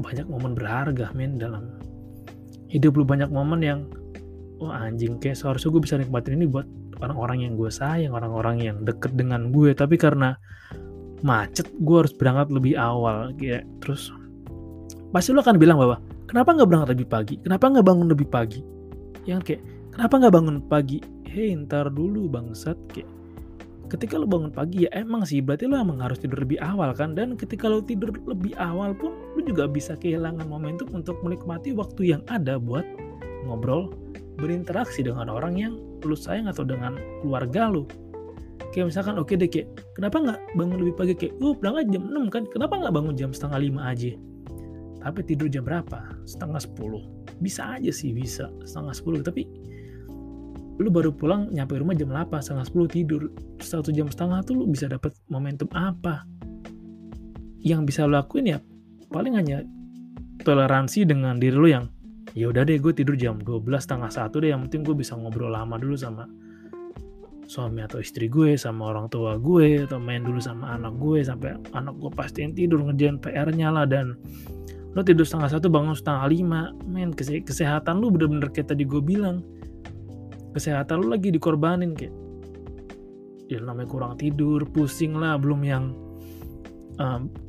banyak 0.02 0.26
momen 0.26 0.52
berharga 0.52 1.14
men 1.14 1.38
dalam 1.38 1.78
hidup 2.68 2.98
lu 2.98 3.06
banyak 3.06 3.30
momen 3.30 3.62
yang 3.62 3.80
oh, 4.58 4.74
anjing 4.74 5.16
kayak 5.22 5.38
seharusnya 5.38 5.70
gue 5.70 5.82
bisa 5.82 5.94
nikmatin 5.96 6.36
ini 6.36 6.50
buat 6.50 6.66
orang-orang 7.02 7.44
yang 7.48 7.52
gue 7.58 7.70
sayang, 7.70 8.14
orang-orang 8.14 8.62
yang 8.62 8.76
deket 8.82 9.12
dengan 9.14 9.50
gue. 9.50 9.74
Tapi 9.74 10.00
karena 10.00 10.38
macet, 11.24 11.66
gue 11.82 11.96
harus 12.00 12.14
berangkat 12.14 12.48
lebih 12.54 12.74
awal. 12.78 13.34
Kayak 13.36 13.66
terus 13.82 14.08
pasti 15.14 15.30
lo 15.30 15.46
akan 15.46 15.56
bilang 15.62 15.78
bahwa 15.78 16.02
kenapa 16.26 16.50
nggak 16.50 16.66
berangkat 16.66 16.90
lebih 16.98 17.06
pagi? 17.06 17.34
Kenapa 17.38 17.70
nggak 17.70 17.86
bangun 17.86 18.06
lebih 18.10 18.26
pagi? 18.26 18.60
Yang 19.30 19.40
kayak 19.46 19.62
kenapa 19.94 20.14
nggak 20.18 20.34
bangun 20.34 20.56
pagi? 20.66 20.98
Hei, 21.30 21.54
ntar 21.54 21.94
dulu 21.94 22.26
bangsat. 22.26 22.74
Kayak 22.90 23.06
ketika 23.94 24.18
lo 24.18 24.26
bangun 24.26 24.50
pagi 24.50 24.88
ya 24.88 24.90
emang 24.96 25.22
sih 25.22 25.38
berarti 25.38 25.70
lo 25.70 25.78
emang 25.78 26.02
harus 26.02 26.18
tidur 26.18 26.42
lebih 26.42 26.58
awal 26.58 26.90
kan 26.96 27.14
dan 27.14 27.38
ketika 27.38 27.70
lo 27.70 27.78
tidur 27.78 28.10
lebih 28.26 28.56
awal 28.58 28.90
pun 28.96 29.14
lo 29.36 29.40
juga 29.44 29.70
bisa 29.70 29.94
kehilangan 29.94 30.50
momentum 30.50 30.90
untuk 30.96 31.20
menikmati 31.22 31.70
waktu 31.70 32.16
yang 32.16 32.22
ada 32.26 32.58
buat 32.58 32.82
ngobrol 33.46 33.92
berinteraksi 34.40 35.06
dengan 35.06 35.30
orang 35.30 35.54
yang 35.54 35.74
lu 36.02 36.16
sayang 36.18 36.50
atau 36.50 36.66
dengan 36.66 36.98
keluarga 37.22 37.70
lu 37.70 37.86
kayak 38.74 38.90
misalkan 38.90 39.14
oke 39.14 39.30
okay 39.30 39.38
deh 39.38 39.46
kayak 39.52 39.68
kenapa 39.94 40.16
nggak 40.18 40.40
bangun 40.58 40.76
lebih 40.80 40.94
pagi 40.98 41.14
kayak 41.14 41.34
uh 41.38 41.54
berangkat 41.54 41.86
jam 41.94 42.04
6 42.10 42.34
kan 42.34 42.42
kenapa 42.50 42.74
nggak 42.82 42.94
bangun 42.98 43.14
jam 43.14 43.30
setengah 43.30 43.58
lima 43.62 43.80
aja 43.94 44.10
tapi 45.04 45.20
tidur 45.22 45.52
jam 45.52 45.68
berapa? 45.68 46.16
Setengah 46.24 46.58
10 46.64 47.38
bisa 47.44 47.76
aja 47.76 47.92
sih 47.92 48.16
bisa. 48.16 48.48
Setengah 48.64 48.96
10 48.96 49.20
tapi 49.20 49.44
lu 50.80 50.90
baru 50.90 51.14
pulang 51.14 51.52
nyampe 51.54 51.78
rumah 51.78 51.94
jam 51.94 52.10
8 52.10 52.32
setengah 52.40 52.66
10 52.88 52.96
tidur. 52.96 53.22
Satu 53.60 53.92
jam 53.92 54.08
setengah 54.08 54.40
tuh 54.42 54.58
lu 54.58 54.64
bisa 54.66 54.88
dapat 54.88 55.12
momentum 55.28 55.68
apa? 55.76 56.24
Yang 57.60 57.80
bisa 57.92 58.08
lu 58.08 58.16
lakuin 58.16 58.56
ya 58.56 58.58
paling 59.12 59.36
hanya 59.36 59.62
toleransi 60.42 61.06
dengan 61.06 61.38
diri 61.38 61.54
lu 61.54 61.68
yang 61.70 61.86
ya 62.34 62.50
udah 62.50 62.66
deh 62.66 62.80
gue 62.80 62.90
tidur 62.96 63.14
jam 63.14 63.38
12 63.44 63.60
setengah 63.76 64.10
satu 64.10 64.40
deh. 64.40 64.50
Yang 64.50 64.72
penting 64.72 64.82
gue 64.88 64.96
bisa 64.96 65.12
ngobrol 65.14 65.52
lama 65.52 65.76
dulu 65.76 65.94
sama 65.94 66.24
suami 67.44 67.84
atau 67.84 68.00
istri 68.00 68.26
gue 68.26 68.56
sama 68.56 68.88
orang 68.88 69.12
tua 69.12 69.36
gue 69.36 69.84
atau 69.84 70.00
main 70.00 70.24
dulu 70.24 70.40
sama 70.40 70.74
anak 70.80 70.96
gue 70.96 71.20
sampai 71.20 71.60
anak 71.76 71.94
gue 72.00 72.10
pastiin 72.10 72.56
tidur 72.56 72.80
ngerjain 72.80 73.20
PR-nya 73.20 73.68
lah 73.68 73.84
dan 73.84 74.16
lo 74.94 75.02
tidur 75.02 75.26
setengah 75.26 75.58
satu 75.58 75.66
bangun 75.66 75.98
setengah 75.98 76.24
lima. 76.30 76.62
Main 76.86 77.10
kesehatan 77.18 77.98
lu 77.98 78.14
bener-bener 78.14 78.48
kayak 78.50 78.70
tadi 78.70 78.86
gue 78.86 79.02
bilang. 79.02 79.42
Kesehatan 80.54 81.02
lu 81.02 81.06
lagi 81.10 81.34
dikorbanin 81.34 81.98
kayak. 81.98 82.14
Ya 83.50 83.60
namanya 83.60 83.90
kurang 83.90 84.14
tidur 84.16 84.64
pusing 84.70 85.18
lah 85.18 85.36
belum 85.36 85.60
yang 85.66 85.92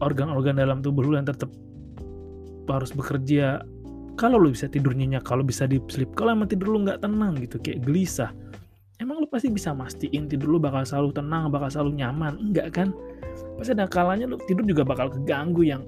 organ-organ 0.01 0.57
um, 0.57 0.59
dalam 0.59 0.77
tubuh 0.81 1.05
lu 1.05 1.15
yang 1.15 1.29
tetap 1.29 1.47
harus 2.65 2.91
bekerja. 2.91 3.61
Kalau 4.17 4.41
lu 4.41 4.51
bisa 4.51 4.65
tidur 4.65 4.97
nyenyak 4.97 5.21
kalau 5.21 5.45
bisa 5.45 5.69
deep 5.69 5.91
sleep 5.91 6.11
kalau 6.17 6.33
emang 6.33 6.49
tidur 6.49 6.73
lu 6.73 6.81
nggak 6.81 7.05
tenang 7.05 7.37
gitu 7.39 7.61
kayak 7.61 7.85
gelisah. 7.85 8.33
Emang 8.97 9.19
lu 9.19 9.27
pasti 9.27 9.51
bisa 9.51 9.75
mastiin 9.75 10.25
tidur 10.25 10.55
lu 10.55 10.59
bakal 10.59 10.87
selalu 10.87 11.13
tenang 11.13 11.51
bakal 11.51 11.67
selalu 11.69 11.99
nyaman? 12.01 12.39
Enggak 12.41 12.73
kan? 12.73 12.89
Pasti 13.59 13.75
ada 13.75 13.85
kalanya 13.85 14.25
lu 14.25 14.39
tidur 14.49 14.63
juga 14.65 14.87
bakal 14.87 15.11
keganggu 15.13 15.67
yang 15.67 15.83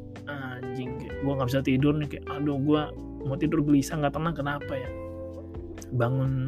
gua 1.27 1.43
nggak 1.43 1.50
bisa 1.51 1.60
tidur 1.60 1.91
nih 2.00 2.07
kayak 2.07 2.25
aduh 2.31 2.55
gua 2.55 2.88
mau 3.27 3.36
tidur 3.36 3.60
gelisah 3.60 4.00
nggak 4.00 4.15
tenang 4.15 4.36
kenapa 4.39 4.72
ya? 4.72 4.89
Bangun 5.91 6.48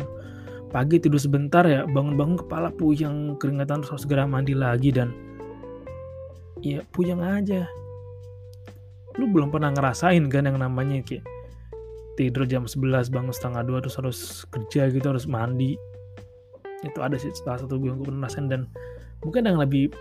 pagi 0.71 1.03
tidur 1.03 1.19
sebentar 1.19 1.67
ya 1.67 1.83
bangun-bangun 1.83 2.47
kepala 2.47 2.71
puyeng 2.71 3.35
keringatan 3.35 3.83
harus 3.83 4.05
segera 4.07 4.23
mandi 4.23 4.55
lagi 4.55 4.95
dan 4.95 5.11
ya 6.63 6.79
puyeng 6.95 7.19
aja. 7.19 7.67
Lu 9.19 9.27
belum 9.27 9.51
pernah 9.51 9.75
ngerasain 9.75 10.23
kan 10.31 10.47
yang 10.47 10.55
namanya 10.55 11.03
kayak 11.03 11.27
tidur 12.15 12.47
jam 12.47 12.63
11 12.63 13.11
bangun 13.11 13.35
setengah 13.35 13.63
dua 13.67 13.83
terus 13.83 13.99
harus 13.99 14.19
kerja 14.47 14.87
gitu 14.87 15.11
harus 15.11 15.27
mandi. 15.27 15.75
Itu 16.87 17.03
ada 17.03 17.19
sih 17.19 17.35
salah 17.35 17.59
satu 17.59 17.75
gue 17.75 17.91
yang 17.91 17.99
gue 17.99 18.07
pernah 18.07 18.31
rasain 18.31 18.47
dan 18.47 18.71
mungkin 19.19 19.43
yang 19.43 19.59
lebih 19.59 19.91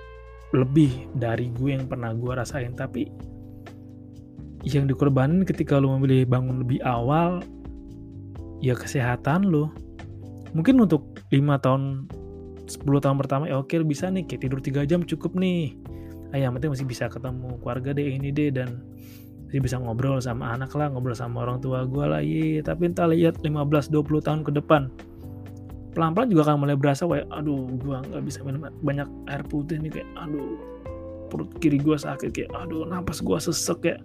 lebih 0.55 1.11
dari 1.19 1.51
gue 1.53 1.75
yang 1.75 1.85
pernah 1.91 2.15
gue 2.15 2.33
rasain 2.33 2.73
tapi 2.73 3.11
yang 4.75 4.87
dikorbanin 4.91 5.47
ketika 5.47 5.81
lu 5.81 5.93
memilih 5.97 6.29
bangun 6.29 6.65
lebih 6.65 6.83
awal 6.85 7.41
ya 8.59 8.75
kesehatan 8.75 9.49
lo 9.49 9.71
mungkin 10.53 10.81
untuk 10.83 11.21
lima 11.31 11.61
tahun 11.61 12.09
10 12.69 12.85
tahun 12.85 13.17
pertama 13.17 13.49
ya 13.49 13.61
oke 13.61 13.73
bisa 13.89 14.13
nih 14.13 14.29
kayak 14.29 14.41
tidur 14.45 14.61
3 14.61 14.85
jam 14.85 15.01
cukup 15.01 15.33
nih. 15.33 15.73
Ah, 16.37 16.45
penting 16.53 16.69
masih 16.69 16.85
bisa 16.85 17.09
ketemu 17.09 17.57
keluarga 17.65 17.97
deh 17.97 18.05
ini 18.05 18.29
deh 18.29 18.53
dan 18.53 18.85
masih 19.49 19.65
bisa 19.65 19.81
ngobrol 19.81 20.21
sama 20.21 20.53
anak 20.53 20.77
lah 20.77 20.93
ngobrol 20.93 21.17
sama 21.17 21.49
orang 21.49 21.65
tua 21.65 21.89
gue 21.89 22.05
lah 22.05 22.21
iya. 22.21 22.61
Tapi 22.61 22.93
entah 22.93 23.09
lihat 23.09 23.41
15-20 23.41 23.89
tahun 24.21 24.41
ke 24.45 24.53
depan 24.61 24.93
pelan-pelan 25.97 26.29
juga 26.29 26.53
akan 26.53 26.57
mulai 26.63 26.77
berasa 26.77 27.09
kayak 27.09 27.27
aduh 27.33 27.65
gue 27.81 27.97
nggak 27.97 28.23
bisa 28.23 28.39
minum 28.45 28.69
banyak 28.85 29.09
air 29.33 29.43
putih 29.49 29.81
nih 29.81 29.99
kayak 29.99 30.09
aduh 30.21 30.55
perut 31.33 31.51
kiri 31.59 31.81
gue 31.81 31.97
sakit 31.97 32.31
kayak 32.31 32.51
aduh 32.55 32.85
napas 32.87 33.25
gue 33.25 33.35
sesek 33.41 33.79
kayak 33.83 34.01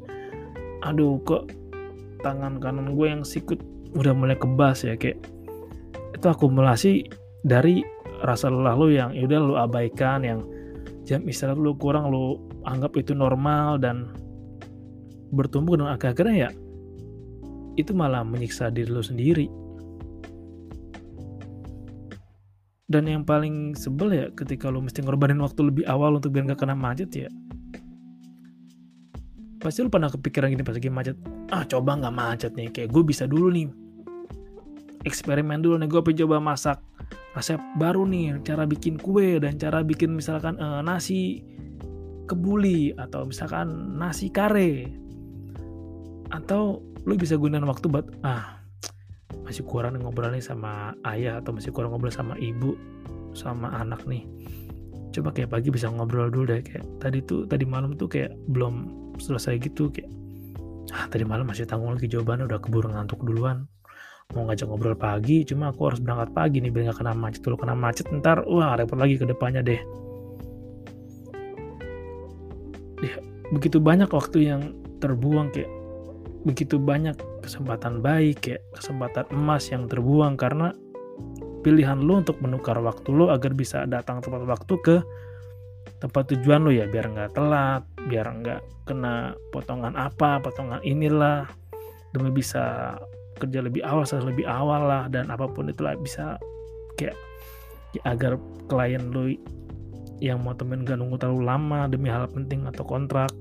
aduh 0.83 1.17
kok 1.23 1.49
tangan 2.21 2.59
kanan 2.59 2.95
gue 2.95 3.07
yang 3.07 3.23
sikut 3.23 3.59
udah 3.95 4.11
mulai 4.11 4.35
kebas 4.35 4.83
ya 4.83 4.99
kayak 4.99 5.19
itu 6.15 6.25
akumulasi 6.27 7.07
dari 7.43 7.83
rasa 8.23 8.47
lelah 8.47 8.75
lu 8.75 8.87
yang 8.91 9.11
yaudah 9.11 9.39
lu 9.39 9.55
abaikan 9.59 10.23
yang 10.23 10.39
jam 11.03 11.23
istirahat 11.27 11.59
lu 11.59 11.75
kurang 11.75 12.11
lu 12.11 12.39
anggap 12.63 12.95
itu 12.95 13.11
normal 13.11 13.75
dan 13.79 14.11
bertumbuh 15.35 15.75
dengan 15.75 15.95
akhir-akhirnya 15.99 16.47
ya 16.47 16.49
itu 17.73 17.91
malah 17.91 18.21
menyiksa 18.21 18.69
diri 18.69 18.89
lu 18.89 19.01
sendiri. 19.01 19.47
Dan 22.85 23.09
yang 23.09 23.25
paling 23.25 23.73
sebel 23.73 24.13
ya 24.13 24.25
ketika 24.37 24.69
lu 24.69 24.85
mesti 24.85 25.01
ngorbanin 25.01 25.41
waktu 25.41 25.65
lebih 25.65 25.85
awal 25.89 26.21
untuk 26.21 26.29
biar 26.29 26.53
gak 26.53 26.61
kena 26.61 26.77
macet 26.77 27.09
ya 27.09 27.29
pasti 29.63 29.79
lu 29.79 29.87
pernah 29.87 30.11
kepikiran 30.11 30.51
gini 30.51 30.63
pas 30.67 30.75
lagi 30.75 30.91
macet 30.91 31.15
ah 31.55 31.63
coba 31.63 31.95
nggak 31.95 32.13
macet 32.13 32.51
nih 32.53 32.67
kayak 32.69 32.91
gue 32.91 33.03
bisa 33.07 33.23
dulu 33.23 33.47
nih 33.55 33.71
eksperimen 35.07 35.63
dulu 35.63 35.79
nih 35.79 35.87
gue 35.87 36.01
coba 36.27 36.43
masak 36.43 36.83
resep 37.33 37.57
baru 37.79 38.05
nih 38.05 38.43
cara 38.45 38.67
bikin 38.67 38.99
kue 39.01 39.41
dan 39.41 39.57
cara 39.57 39.81
bikin 39.81 40.13
misalkan 40.13 40.59
uh, 40.61 40.83
nasi 40.85 41.41
kebuli 42.27 42.95
atau 42.95 43.27
misalkan 43.27 43.99
nasi 43.99 44.31
kare. 44.31 44.87
Atau 46.33 46.81
lu 47.03 47.13
bisa 47.19 47.37
gunain 47.37 47.65
waktu 47.67 47.85
buat 47.91 48.09
ah 48.23 48.63
masih 49.43 49.67
kurang 49.67 49.99
ngobrol 49.99 50.31
nih 50.31 50.41
sama 50.41 50.95
ayah 51.03 51.43
atau 51.43 51.51
masih 51.51 51.75
kurang 51.75 51.91
ngobrol 51.91 52.13
sama 52.13 52.39
ibu 52.39 52.79
sama 53.35 53.69
anak 53.75 54.01
nih. 54.07 54.23
Coba 55.13 55.29
kayak 55.35 55.53
pagi 55.53 55.69
bisa 55.69 55.91
ngobrol 55.91 56.31
dulu 56.31 56.57
deh. 56.57 56.61
Kayak 56.63 56.85
tadi 56.97 57.19
tuh 57.21 57.45
tadi 57.45 57.67
malam 57.67 57.93
tuh 57.93 58.09
kayak 58.09 58.33
belum 58.49 59.02
selesai 59.19 59.59
gitu 59.61 59.89
kayak 59.93 60.09
ah 60.93 61.09
tadi 61.09 61.25
malam 61.25 61.49
masih 61.49 61.65
tanggung 61.65 61.95
lagi 61.97 62.05
jawabannya 62.05 62.45
udah 62.45 62.59
keburu 62.61 62.93
ngantuk 62.93 63.21
duluan. 63.25 63.65
Mau 64.33 64.47
ngajak 64.47 64.65
ngobrol 64.69 64.95
pagi 64.97 65.43
cuma 65.43 65.69
aku 65.69 65.91
harus 65.91 65.99
berangkat 65.99 66.29
pagi 66.31 66.57
nih 66.63 66.71
biar 66.73 66.93
gak 66.93 67.03
kena 67.03 67.13
macet. 67.13 67.41
Dulu 67.43 67.55
kena 67.59 67.75
macet 67.75 68.07
ntar 68.13 68.45
wah 68.45 68.77
repot 68.77 68.97
lagi 68.97 69.17
ke 69.17 69.25
depannya 69.25 69.61
deh. 69.65 69.81
Ya, 73.03 73.19
begitu 73.51 73.83
banyak 73.83 74.07
waktu 74.09 74.47
yang 74.47 74.61
terbuang 75.03 75.51
kayak 75.51 75.67
begitu 76.47 76.79
banyak 76.79 77.15
kesempatan 77.43 77.99
baik 77.99 78.47
kayak 78.47 78.63
kesempatan 78.75 79.27
emas 79.35 79.67
yang 79.67 79.87
terbuang 79.91 80.39
karena 80.39 80.71
pilihan 81.63 82.03
lo 82.03 82.19
untuk 82.19 82.39
menukar 82.43 82.79
waktu 82.83 83.11
lo 83.11 83.31
agar 83.31 83.55
bisa 83.55 83.87
datang 83.87 84.19
tepat 84.19 84.43
waktu 84.43 84.73
ke 84.83 84.95
tempat 85.99 86.35
tujuan 86.35 86.67
lo 86.67 86.71
ya 86.71 86.85
biar 86.87 87.11
nggak 87.15 87.31
telat 87.35 87.83
biar 88.11 88.27
nggak 88.27 88.61
kena 88.83 89.33
potongan 89.55 89.95
apa 89.95 90.43
potongan 90.43 90.83
inilah. 90.83 91.47
Demi 92.13 92.29
bisa 92.29 92.93
kerja 93.41 93.65
lebih 93.65 93.81
awal 93.81 94.05
selesai 94.05 94.29
lebih 94.29 94.45
awal 94.45 94.85
lah 94.85 95.03
dan 95.09 95.33
apa 95.33 95.49
pun 95.49 95.65
itulah 95.67 95.97
bisa 95.97 96.37
kayak 96.95 97.17
ya, 97.97 98.01
agar 98.05 98.37
klien 98.69 99.09
lo 99.09 99.25
yang 100.23 100.39
mau 100.39 100.55
temen 100.55 100.87
gak 100.87 100.95
nunggu 100.95 101.19
terlalu 101.19 101.43
lama 101.43 101.89
demi 101.91 102.07
hal 102.07 102.29
penting 102.31 102.63
atau 102.69 102.85
kontrak. 102.87 103.33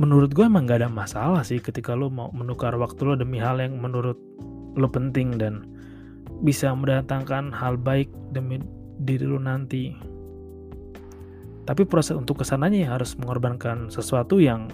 Menurut 0.00 0.32
gue 0.32 0.48
emang 0.48 0.64
gak 0.64 0.80
ada 0.80 0.90
masalah 0.90 1.42
sih 1.44 1.60
ketika 1.60 1.92
lo 1.92 2.08
mau 2.08 2.32
menukar 2.32 2.72
waktu 2.74 3.04
lo 3.04 3.14
demi 3.20 3.36
hal 3.38 3.60
yang 3.60 3.76
menurut 3.78 4.16
lo 4.74 4.88
penting 4.88 5.36
dan 5.36 5.68
bisa 6.42 6.72
mendatangkan 6.74 7.54
hal 7.54 7.78
baik 7.78 8.10
demi 8.34 8.58
diri 9.00 9.26
lo 9.26 9.38
nanti. 9.40 9.94
Tapi 11.64 11.82
proses 11.88 12.14
untuk 12.14 12.40
ke 12.40 12.44
sananya 12.44 12.78
ya 12.84 12.88
harus 13.00 13.16
mengorbankan 13.16 13.88
sesuatu 13.88 14.36
yang 14.36 14.68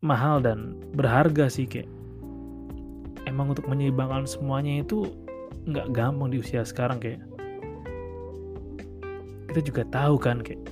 mahal 0.00 0.40
dan 0.40 0.78
berharga 0.94 1.50
sih 1.50 1.66
kayak 1.66 1.90
emang 3.26 3.52
untuk 3.52 3.66
menyeimbangkan 3.68 4.24
semuanya 4.24 4.80
itu 4.80 5.10
nggak 5.68 5.90
gampang 5.92 6.32
di 6.32 6.40
usia 6.40 6.64
sekarang 6.64 6.96
kayak 7.02 7.20
kita 9.52 9.60
juga 9.68 9.82
tahu 9.90 10.16
kan 10.16 10.40
kayak 10.40 10.62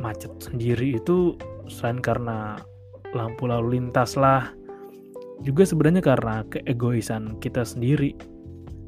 macet 0.00 0.30
sendiri 0.40 0.96
itu 0.96 1.36
selain 1.66 2.00
karena 2.00 2.56
lampu 3.12 3.44
lalu 3.50 3.80
lintas 3.80 4.14
lah 4.14 4.52
juga 5.42 5.66
sebenarnya 5.66 6.00
karena 6.00 6.46
keegoisan 6.48 7.36
kita 7.42 7.66
sendiri 7.66 8.14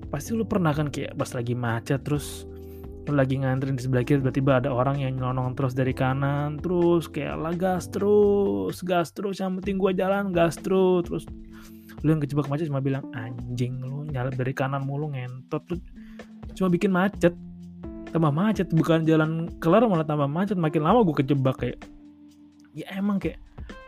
pasti 0.08 0.34
lu 0.34 0.46
pernah 0.46 0.72
kan 0.72 0.88
kayak 0.88 1.18
pas 1.18 1.30
lagi 1.34 1.54
macet 1.54 2.00
terus 2.06 2.46
lu 3.06 3.14
lagi 3.14 3.38
ngantri 3.38 3.70
di 3.70 3.82
sebelah 3.82 4.02
kiri 4.02 4.18
tiba-tiba 4.18 4.58
ada 4.58 4.74
orang 4.74 4.98
yang 4.98 5.14
nyelonong 5.14 5.54
terus 5.54 5.78
dari 5.78 5.94
kanan 5.94 6.58
terus 6.58 7.06
kayak 7.06 7.38
lah 7.38 7.54
gas 7.54 7.86
terus 7.86 8.82
gas 8.82 9.14
terus 9.14 9.38
yang 9.38 9.54
penting 9.62 9.78
gua 9.78 9.94
jalan 9.94 10.34
gas 10.34 10.58
terus. 10.58 11.06
Terus 11.06 11.24
lu 12.02 12.12
yang 12.12 12.20
kejebak 12.20 12.50
macet 12.50 12.66
cuma 12.66 12.82
bilang 12.82 13.06
anjing 13.14 13.78
lu 13.78 14.04
nyalip 14.10 14.34
dari 14.34 14.50
kanan 14.50 14.82
mulu 14.82 15.14
ngentot. 15.14 15.62
Lu 15.70 15.78
cuma 16.58 16.66
bikin 16.66 16.90
macet 16.90 17.34
tambah 18.10 18.32
macet 18.32 18.72
bukan 18.74 19.06
jalan 19.06 19.52
kelar 19.62 19.86
malah 19.86 20.06
tambah 20.06 20.26
macet 20.26 20.58
makin 20.58 20.82
lama 20.82 21.04
gue 21.04 21.20
kejebak 21.20 21.56
kayak 21.60 21.78
ya 22.72 22.88
emang 22.96 23.20
kayak 23.20 23.36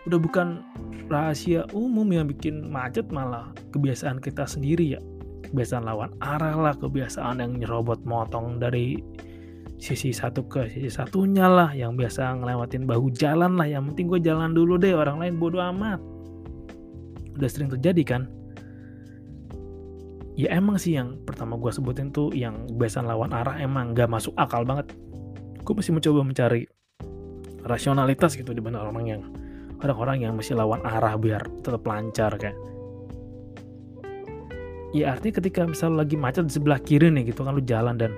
udah 0.05 0.21
bukan 0.21 0.65
rahasia 1.09 1.65
umum 1.73 2.05
yang 2.13 2.29
bikin 2.29 2.69
macet 2.69 3.09
malah 3.09 3.53
kebiasaan 3.73 4.21
kita 4.21 4.45
sendiri 4.45 4.97
ya 4.97 5.01
kebiasaan 5.51 5.85
lawan 5.89 6.13
arah 6.21 6.55
lah 6.55 6.75
kebiasaan 6.77 7.41
yang 7.41 7.53
nyerobot 7.59 8.05
motong 8.05 8.61
dari 8.61 9.01
sisi 9.79 10.11
satu 10.11 10.43
ke 10.51 10.67
sisi 10.67 10.91
satunya 10.91 11.47
lah 11.47 11.71
yang 11.71 11.95
biasa 11.95 12.43
ngelewatin 12.43 12.85
bahu 12.85 13.15
jalan 13.15 13.55
lah. 13.55 13.67
Yang 13.67 13.95
penting 13.95 14.07
gue 14.11 14.21
jalan 14.23 14.51
dulu 14.53 14.77
deh 14.77 14.93
orang 14.93 15.23
lain 15.23 15.35
bodoh 15.39 15.63
amat. 15.63 16.03
Udah 17.39 17.49
sering 17.49 17.71
terjadi 17.71 18.03
kan? 18.05 18.23
Ya 20.39 20.55
emang 20.55 20.79
sih 20.79 20.95
yang 20.95 21.19
pertama 21.27 21.59
gue 21.59 21.71
sebutin 21.71 22.15
tuh 22.15 22.31
yang 22.31 22.67
kebiasaan 22.71 23.11
lawan 23.11 23.35
arah 23.35 23.59
emang 23.59 23.95
gak 23.95 24.07
masuk 24.07 24.35
akal 24.39 24.63
banget. 24.63 24.91
Gue 25.67 25.75
masih 25.75 25.95
mencoba 25.95 26.23
mencari 26.23 26.63
rasionalitas 27.67 28.39
gitu 28.39 28.55
di 28.55 28.63
benar 28.63 28.87
orang 28.87 29.07
yang 29.07 29.23
orang-orang 29.83 30.27
yang 30.27 30.33
masih 30.35 30.59
lawan 30.59 30.83
arah 30.87 31.15
biar 31.19 31.43
tetap 31.63 31.83
lancar 31.87 32.35
kayak 32.39 32.55
ya 34.97 35.13
artinya 35.13 35.41
ketika 35.43 35.69
misal 35.69 35.93
lagi 35.93 36.17
macet 36.17 36.49
di 36.49 36.55
sebelah 36.57 36.81
kiri 36.81 37.13
nih 37.13 37.29
gitu 37.29 37.45
kan 37.45 37.53
lu 37.53 37.63
jalan 37.65 37.97
dan 38.01 38.13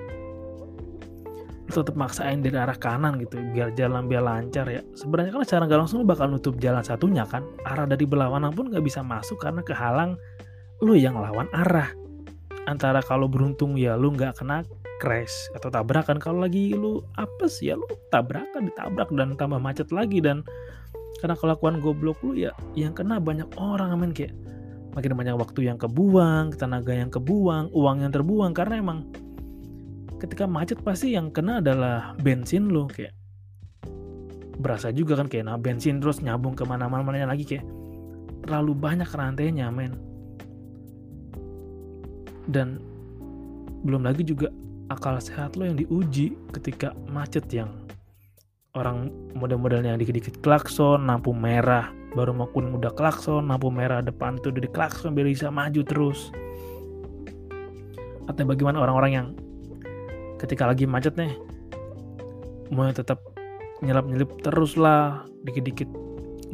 lu 1.71 1.71
tetap 1.71 1.95
maksain 1.95 2.43
dari 2.43 2.59
arah 2.59 2.75
kanan 2.75 3.15
gitu 3.23 3.39
biar 3.55 3.71
jalan 3.79 4.11
biar 4.11 4.23
lancar 4.27 4.67
ya. 4.67 4.83
Sebenarnya 4.91 5.31
kan 5.31 5.47
secara 5.47 5.63
nggak 5.71 5.79
langsung 5.79 6.03
lu 6.03 6.07
bakal 6.07 6.27
nutup 6.27 6.59
jalan 6.59 6.83
satunya 6.83 7.23
kan. 7.23 7.47
Arah 7.63 7.87
dari 7.87 8.03
berlawanan 8.03 8.51
pun 8.51 8.67
nggak 8.67 8.83
bisa 8.83 8.99
masuk 8.99 9.39
karena 9.39 9.63
kehalang 9.63 10.19
lu 10.83 10.99
yang 10.99 11.15
lawan 11.15 11.47
arah. 11.55 11.87
Antara 12.67 12.99
kalau 12.99 13.31
beruntung 13.31 13.79
ya 13.79 13.95
lu 13.95 14.11
nggak 14.11 14.43
kena 14.43 14.67
crash 14.99 15.47
atau 15.55 15.71
tabrakan. 15.71 16.19
Kalau 16.19 16.43
lagi 16.43 16.75
lu 16.75 16.99
apes 17.15 17.63
ya 17.63 17.79
lu 17.79 17.87
tabrakan 18.11 18.67
ditabrak 18.67 19.07
dan 19.15 19.39
tambah 19.39 19.63
macet 19.63 19.95
lagi. 19.95 20.19
Dan 20.19 20.43
karena 21.23 21.39
kelakuan 21.39 21.79
goblok 21.79 22.19
lu 22.19 22.35
ya 22.35 22.51
yang 22.75 22.91
kena 22.91 23.15
banyak 23.15 23.47
orang 23.55 23.95
amin 23.95 24.11
kayak 24.11 24.35
makin 24.91 25.15
banyak 25.15 25.35
waktu 25.35 25.71
yang 25.71 25.79
kebuang, 25.79 26.55
tenaga 26.55 26.91
yang 26.91 27.07
kebuang, 27.07 27.71
uang 27.71 27.97
yang 28.03 28.11
terbuang. 28.11 28.51
Karena 28.51 28.83
emang 28.83 29.07
ketika 30.19 30.45
macet 30.45 30.79
pasti 30.83 31.15
yang 31.15 31.31
kena 31.31 31.63
adalah 31.63 32.13
bensin 32.19 32.69
lo 32.69 32.85
kayak 32.85 33.15
berasa 34.61 34.93
juga 34.93 35.17
kan 35.17 35.25
kayak 35.25 35.49
nah 35.49 35.57
bensin 35.57 35.97
terus 35.97 36.21
nyambung 36.21 36.53
ke 36.53 36.61
mana-mana 36.61 37.25
lagi 37.25 37.41
kayak 37.47 37.65
terlalu 38.45 38.77
banyak 38.77 39.09
rantainya 39.09 39.71
men. 39.73 39.97
Dan 42.49 42.81
belum 43.81 44.05
lagi 44.05 44.21
juga 44.27 44.51
akal 44.91 45.17
sehat 45.17 45.55
lo 45.55 45.65
yang 45.65 45.79
diuji 45.79 46.35
ketika 46.51 46.91
macet 47.07 47.47
yang 47.49 47.71
orang 48.75 49.09
model-modelnya 49.35 49.95
yang 49.95 50.01
dikit-dikit 50.01 50.43
klakson 50.43 51.07
lampu 51.07 51.31
merah 51.31 52.00
baru 52.11 52.35
mau 52.35 52.47
kuning 52.51 52.75
udah 52.75 52.91
klakson 52.91 53.47
lampu 53.47 53.71
merah 53.71 54.03
depan 54.03 54.35
tuh 54.39 54.51
udah 54.51 54.67
klakson 54.71 55.15
biar 55.15 55.27
bisa 55.31 55.47
maju 55.47 55.81
terus. 55.83 56.31
Atau 58.27 58.43
bagaimana 58.43 58.83
orang-orang 58.83 59.11
yang 59.11 59.27
ketika 60.39 60.67
lagi 60.67 60.83
macet 60.89 61.15
nih 61.15 61.31
mau 62.73 62.87
tetap 62.91 63.19
nyelap-nyelip 63.83 64.29
terus 64.41 64.77
lah 64.79 65.25
dikit-dikit 65.43 65.89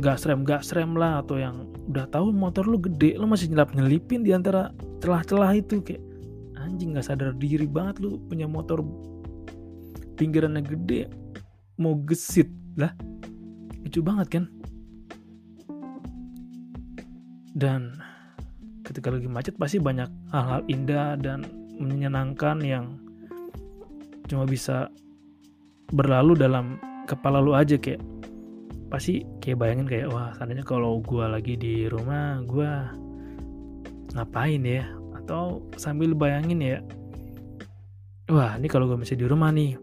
gas 0.01 0.25
rem 0.29 0.45
gas 0.45 0.71
rem 0.73 0.93
lah 0.93 1.21
atau 1.25 1.41
yang 1.41 1.67
udah 1.89 2.05
tahu 2.11 2.29
motor 2.29 2.67
lu 2.67 2.77
gede 2.77 3.17
lu 3.17 3.25
masih 3.25 3.49
nyelap-nyelipin 3.49 4.21
di 4.21 4.31
antara 4.35 4.69
celah-celah 5.01 5.51
itu 5.57 5.81
kayak 5.81 6.03
anjing 6.57 6.93
nggak 6.93 7.05
sadar 7.05 7.33
diri 7.37 7.65
banget 7.65 8.01
lu 8.03 8.21
punya 8.27 8.45
motor 8.45 8.83
pinggirannya 10.17 10.61
gede 10.65 11.07
mau 11.77 11.93
gesit. 12.05 12.49
Lah 12.77 12.93
lucu 13.85 14.03
banget 14.03 14.27
kan 14.27 14.43
dan 17.57 17.97
ketika 18.85 19.09
lagi 19.09 19.25
macet 19.25 19.57
pasti 19.57 19.81
banyak 19.81 20.07
hal-hal 20.29 20.61
indah 20.69 21.17
dan 21.17 21.41
menyenangkan 21.81 22.61
yang 22.61 22.85
cuma 24.29 24.45
bisa 24.45 24.93
berlalu 25.89 26.37
dalam 26.37 26.77
kepala 27.09 27.41
lu 27.41 27.57
aja 27.57 27.75
kayak 27.81 27.99
pasti 28.93 29.25
kayak 29.41 29.59
bayangin 29.59 29.89
kayak 29.89 30.07
wah 30.13 30.31
seandainya 30.37 30.63
kalau 30.63 31.01
gue 31.01 31.25
lagi 31.25 31.59
di 31.59 31.89
rumah 31.91 32.39
gue 32.45 32.71
ngapain 34.15 34.63
ya? 34.63 34.87
Atau 35.17 35.67
sambil 35.75 36.15
bayangin 36.15 36.63
ya 36.63 36.79
wah 38.31 38.55
ini 38.59 38.67
kalau 38.67 38.87
gue 38.87 38.99
masih 38.99 39.19
di 39.19 39.25
rumah 39.27 39.51
nih 39.51 39.75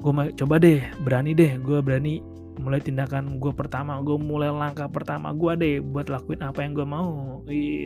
gue 0.00 0.12
coba 0.36 0.60
deh 0.60 0.80
berani 1.00 1.32
deh 1.32 1.56
gue 1.60 1.78
berani 1.80 2.20
mulai 2.60 2.78
tindakan 2.78 3.42
gue 3.42 3.50
pertama 3.50 3.98
gue 3.98 4.14
mulai 4.14 4.50
langkah 4.50 4.86
pertama 4.86 5.34
gue 5.34 5.52
deh 5.58 5.76
buat 5.82 6.06
lakuin 6.06 6.42
apa 6.42 6.62
yang 6.62 6.72
gue 6.74 6.86
mau. 6.86 7.42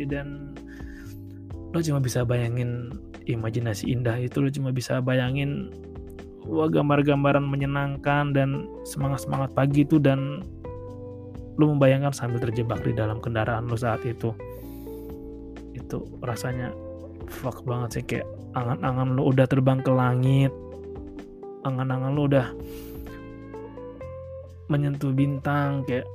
Dan 0.09 0.57
lo 1.73 1.79
cuma 1.81 2.01
bisa 2.01 2.25
bayangin 2.25 2.93
imajinasi 3.29 3.93
indah 3.93 4.17
itu 4.17 4.41
lo 4.41 4.49
cuma 4.49 4.73
bisa 4.73 5.05
bayangin 5.05 5.69
wah 6.49 6.69
gambar-gambaran 6.69 7.45
menyenangkan 7.45 8.33
dan 8.33 8.65
semangat-semangat 8.89 9.53
pagi 9.53 9.85
itu 9.85 10.01
dan 10.01 10.41
lo 11.59 11.65
membayangkan 11.75 12.15
sambil 12.15 12.41
terjebak 12.41 12.81
di 12.87 12.97
dalam 12.97 13.21
kendaraan 13.21 13.69
lo 13.69 13.77
saat 13.77 14.05
itu. 14.05 14.33
Itu 15.77 16.09
rasanya 16.25 16.73
fuck 17.29 17.65
banget 17.69 18.01
sih 18.01 18.05
kayak 18.05 18.29
angan-angan 18.57 19.13
lo 19.13 19.29
udah 19.29 19.45
terbang 19.45 19.85
ke 19.85 19.93
langit 19.93 20.53
angan-angan 21.69 22.13
lo 22.17 22.23
udah 22.25 22.47
menyentuh 24.69 25.11
bintang 25.13 25.85
kayak 25.89 26.07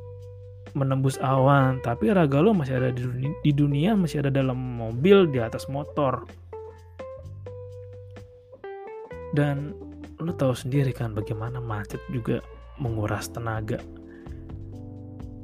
menembus 0.74 1.18
awan. 1.22 1.82
Tapi 1.82 2.10
raga 2.14 2.42
lo 2.42 2.54
masih 2.54 2.82
ada 2.82 2.90
di 2.90 3.06
dunia, 3.06 3.34
di 3.42 3.52
dunia 3.54 3.92
masih 3.98 4.26
ada 4.26 4.32
dalam 4.34 4.58
mobil 4.58 5.30
di 5.30 5.42
atas 5.42 5.70
motor. 5.70 6.26
Dan 9.34 9.74
lo 10.22 10.32
tahu 10.34 10.54
sendiri 10.54 10.94
kan 10.94 11.14
bagaimana 11.18 11.58
macet 11.58 12.00
juga 12.14 12.42
menguras 12.78 13.30
tenaga. 13.30 13.82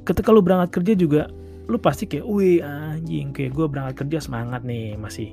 Ketika 0.06 0.30
lo 0.34 0.42
berangkat 0.42 0.82
kerja 0.82 0.92
juga 0.98 1.22
lo 1.70 1.78
pasti 1.78 2.06
kayak 2.10 2.26
wih 2.26 2.62
anjing. 2.62 3.30
Kayak 3.30 3.54
gue 3.54 3.66
berangkat 3.70 3.94
kerja 4.06 4.18
semangat 4.26 4.66
nih 4.66 4.98
masih 4.98 5.30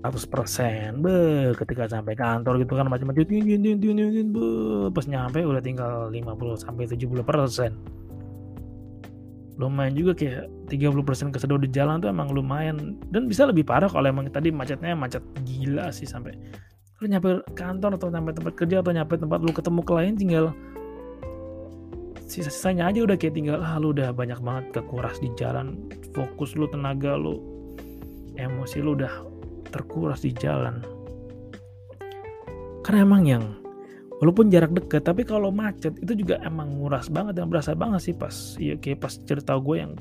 100% 0.00 1.04
be 1.04 1.52
ketika 1.60 1.84
sampai 1.84 2.16
kantor 2.16 2.56
gitu 2.64 2.72
kan 2.72 2.88
macam-macam 2.88 3.28
pas 4.96 5.04
nyampe 5.04 5.44
udah 5.44 5.60
tinggal 5.60 6.08
50 6.08 6.64
sampai 6.64 6.88
70 6.88 7.20
persen. 7.20 7.76
Lumayan 9.60 9.92
juga 9.92 10.16
kayak 10.16 10.48
30 10.72 11.04
persen 11.04 11.28
kesedot 11.28 11.60
di 11.60 11.68
jalan 11.68 12.00
tuh 12.00 12.08
emang 12.08 12.32
lumayan. 12.32 12.96
Dan 13.12 13.28
bisa 13.28 13.44
lebih 13.44 13.68
parah 13.68 13.92
kalau 13.92 14.08
emang 14.08 14.24
tadi 14.32 14.48
macetnya 14.48 14.96
macet 14.96 15.20
gila 15.44 15.92
sih 15.92 16.08
sampai. 16.08 16.32
Lu 16.96 17.04
nyampe 17.04 17.44
kantor 17.52 18.00
atau 18.00 18.08
nyampe 18.08 18.32
tempat 18.32 18.56
kerja 18.56 18.80
atau 18.80 18.96
nyampe 18.96 19.20
tempat 19.20 19.44
lu 19.44 19.52
ketemu 19.52 19.80
klien 19.84 20.16
tinggal 20.16 20.56
sisa-sisanya 22.30 22.94
aja 22.94 23.02
udah 23.02 23.18
kayak 23.18 23.34
tinggal 23.34 23.58
ah 23.58 23.74
lu 23.82 23.90
udah 23.90 24.14
banyak 24.14 24.38
banget 24.38 24.64
kekuras 24.70 25.18
di 25.18 25.34
jalan 25.34 25.74
fokus 26.14 26.54
lu 26.54 26.70
tenaga 26.70 27.18
lu 27.18 27.42
emosi 28.38 28.78
lu 28.78 28.94
udah 28.94 29.29
terkuras 29.70 30.20
di 30.26 30.34
jalan. 30.34 30.82
Karena 32.82 33.06
emang 33.06 33.22
yang 33.24 33.44
walaupun 34.20 34.52
jarak 34.52 34.76
dekat 34.76 35.02
tapi 35.02 35.24
kalau 35.24 35.48
macet 35.48 35.96
itu 35.96 36.12
juga 36.12 36.38
emang 36.44 36.76
nguras 36.76 37.08
banget 37.08 37.40
dan 37.40 37.48
berasa 37.48 37.72
banget 37.72 38.12
sih 38.12 38.14
pas 38.14 38.54
ya 38.60 38.76
kayak 38.76 39.00
pas 39.00 39.16
cerita 39.24 39.56
gue 39.56 39.76
yang 39.80 39.96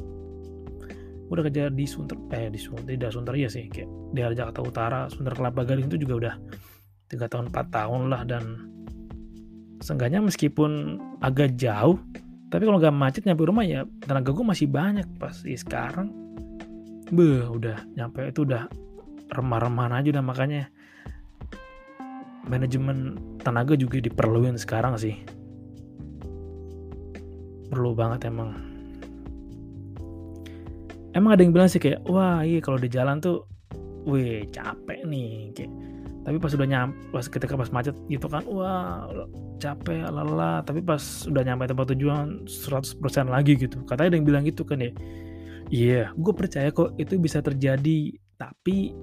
udah 1.32 1.43
kerja 1.47 1.71
di 1.71 1.86
Sunter 1.88 2.19
eh 2.36 2.51
di 2.51 2.60
Sunter 2.60 2.84
tidak 2.84 3.15
Sunter 3.15 3.34
ya 3.39 3.47
sih 3.47 3.71
kayak 3.71 3.88
di 4.12 4.19
arah 4.19 4.36
Jakarta 4.36 4.60
Utara 4.60 4.99
Sunter 5.08 5.34
Kelapa 5.38 5.63
Gading 5.63 5.88
itu 5.88 6.03
juga 6.03 6.13
udah 6.19 6.36
tiga 7.08 7.25
tahun 7.32 7.47
4 7.49 7.71
tahun 7.71 8.01
lah 8.12 8.21
dan 8.27 8.43
seenggaknya 9.79 10.19
meskipun 10.19 10.99
agak 11.23 11.55
jauh 11.55 11.95
tapi 12.51 12.67
kalau 12.67 12.82
nggak 12.82 12.97
macet 12.97 13.23
nyampe 13.23 13.47
rumah 13.47 13.63
ya 13.63 13.88
tenaga 14.03 14.36
gue 14.36 14.43
masih 14.43 14.67
banyak 14.67 15.08
pas 15.15 15.38
ya 15.47 15.55
sekarang 15.55 16.12
beh 17.13 17.47
udah 17.55 17.77
nyampe 17.95 18.25
itu 18.27 18.43
udah 18.43 18.67
remah-remahan 19.29 19.93
aja 20.01 20.07
udah 20.17 20.25
makanya 20.25 20.63
manajemen 22.49 23.21
tenaga 23.45 23.77
juga 23.77 24.01
diperluin 24.01 24.57
sekarang 24.57 24.97
sih. 24.97 25.15
Perlu 27.69 27.93
banget 27.93 28.25
emang. 28.25 28.57
Emang 31.13 31.31
ada 31.37 31.41
yang 31.45 31.53
bilang 31.53 31.69
sih 31.69 31.81
kayak 31.81 32.01
wah 32.09 32.41
iya 32.41 32.61
kalau 32.61 32.81
di 32.81 32.89
jalan 32.89 33.21
tuh 33.21 33.45
wih 34.09 34.49
capek 34.49 35.05
nih 35.05 35.53
kayak. 35.53 35.71
Tapi 36.19 36.35
pas 36.37 36.51
udah 36.53 36.67
nyampe 36.67 36.97
pas 37.09 37.25
ketika 37.25 37.53
pas 37.57 37.69
macet 37.73 37.95
gitu 38.09 38.25
kan 38.25 38.43
wah 38.49 39.05
capek 39.61 40.09
lelah. 40.09 40.65
Tapi 40.65 40.81
pas 40.81 41.01
udah 41.29 41.41
nyampe 41.45 41.69
tempat 41.69 41.93
tujuan 41.93 42.49
100% 42.49 43.29
lagi 43.29 43.53
gitu. 43.61 43.85
Katanya 43.85 44.13
ada 44.13 44.17
yang 44.17 44.27
bilang 44.27 44.43
gitu 44.45 44.65
kan 44.65 44.81
ya. 44.81 44.91
Iya 45.69 45.93
yeah, 45.93 46.05
gue 46.17 46.33
percaya 46.33 46.73
kok 46.73 46.97
itu 46.97 47.21
bisa 47.21 47.45
terjadi 47.45 48.17
tapi 48.39 48.95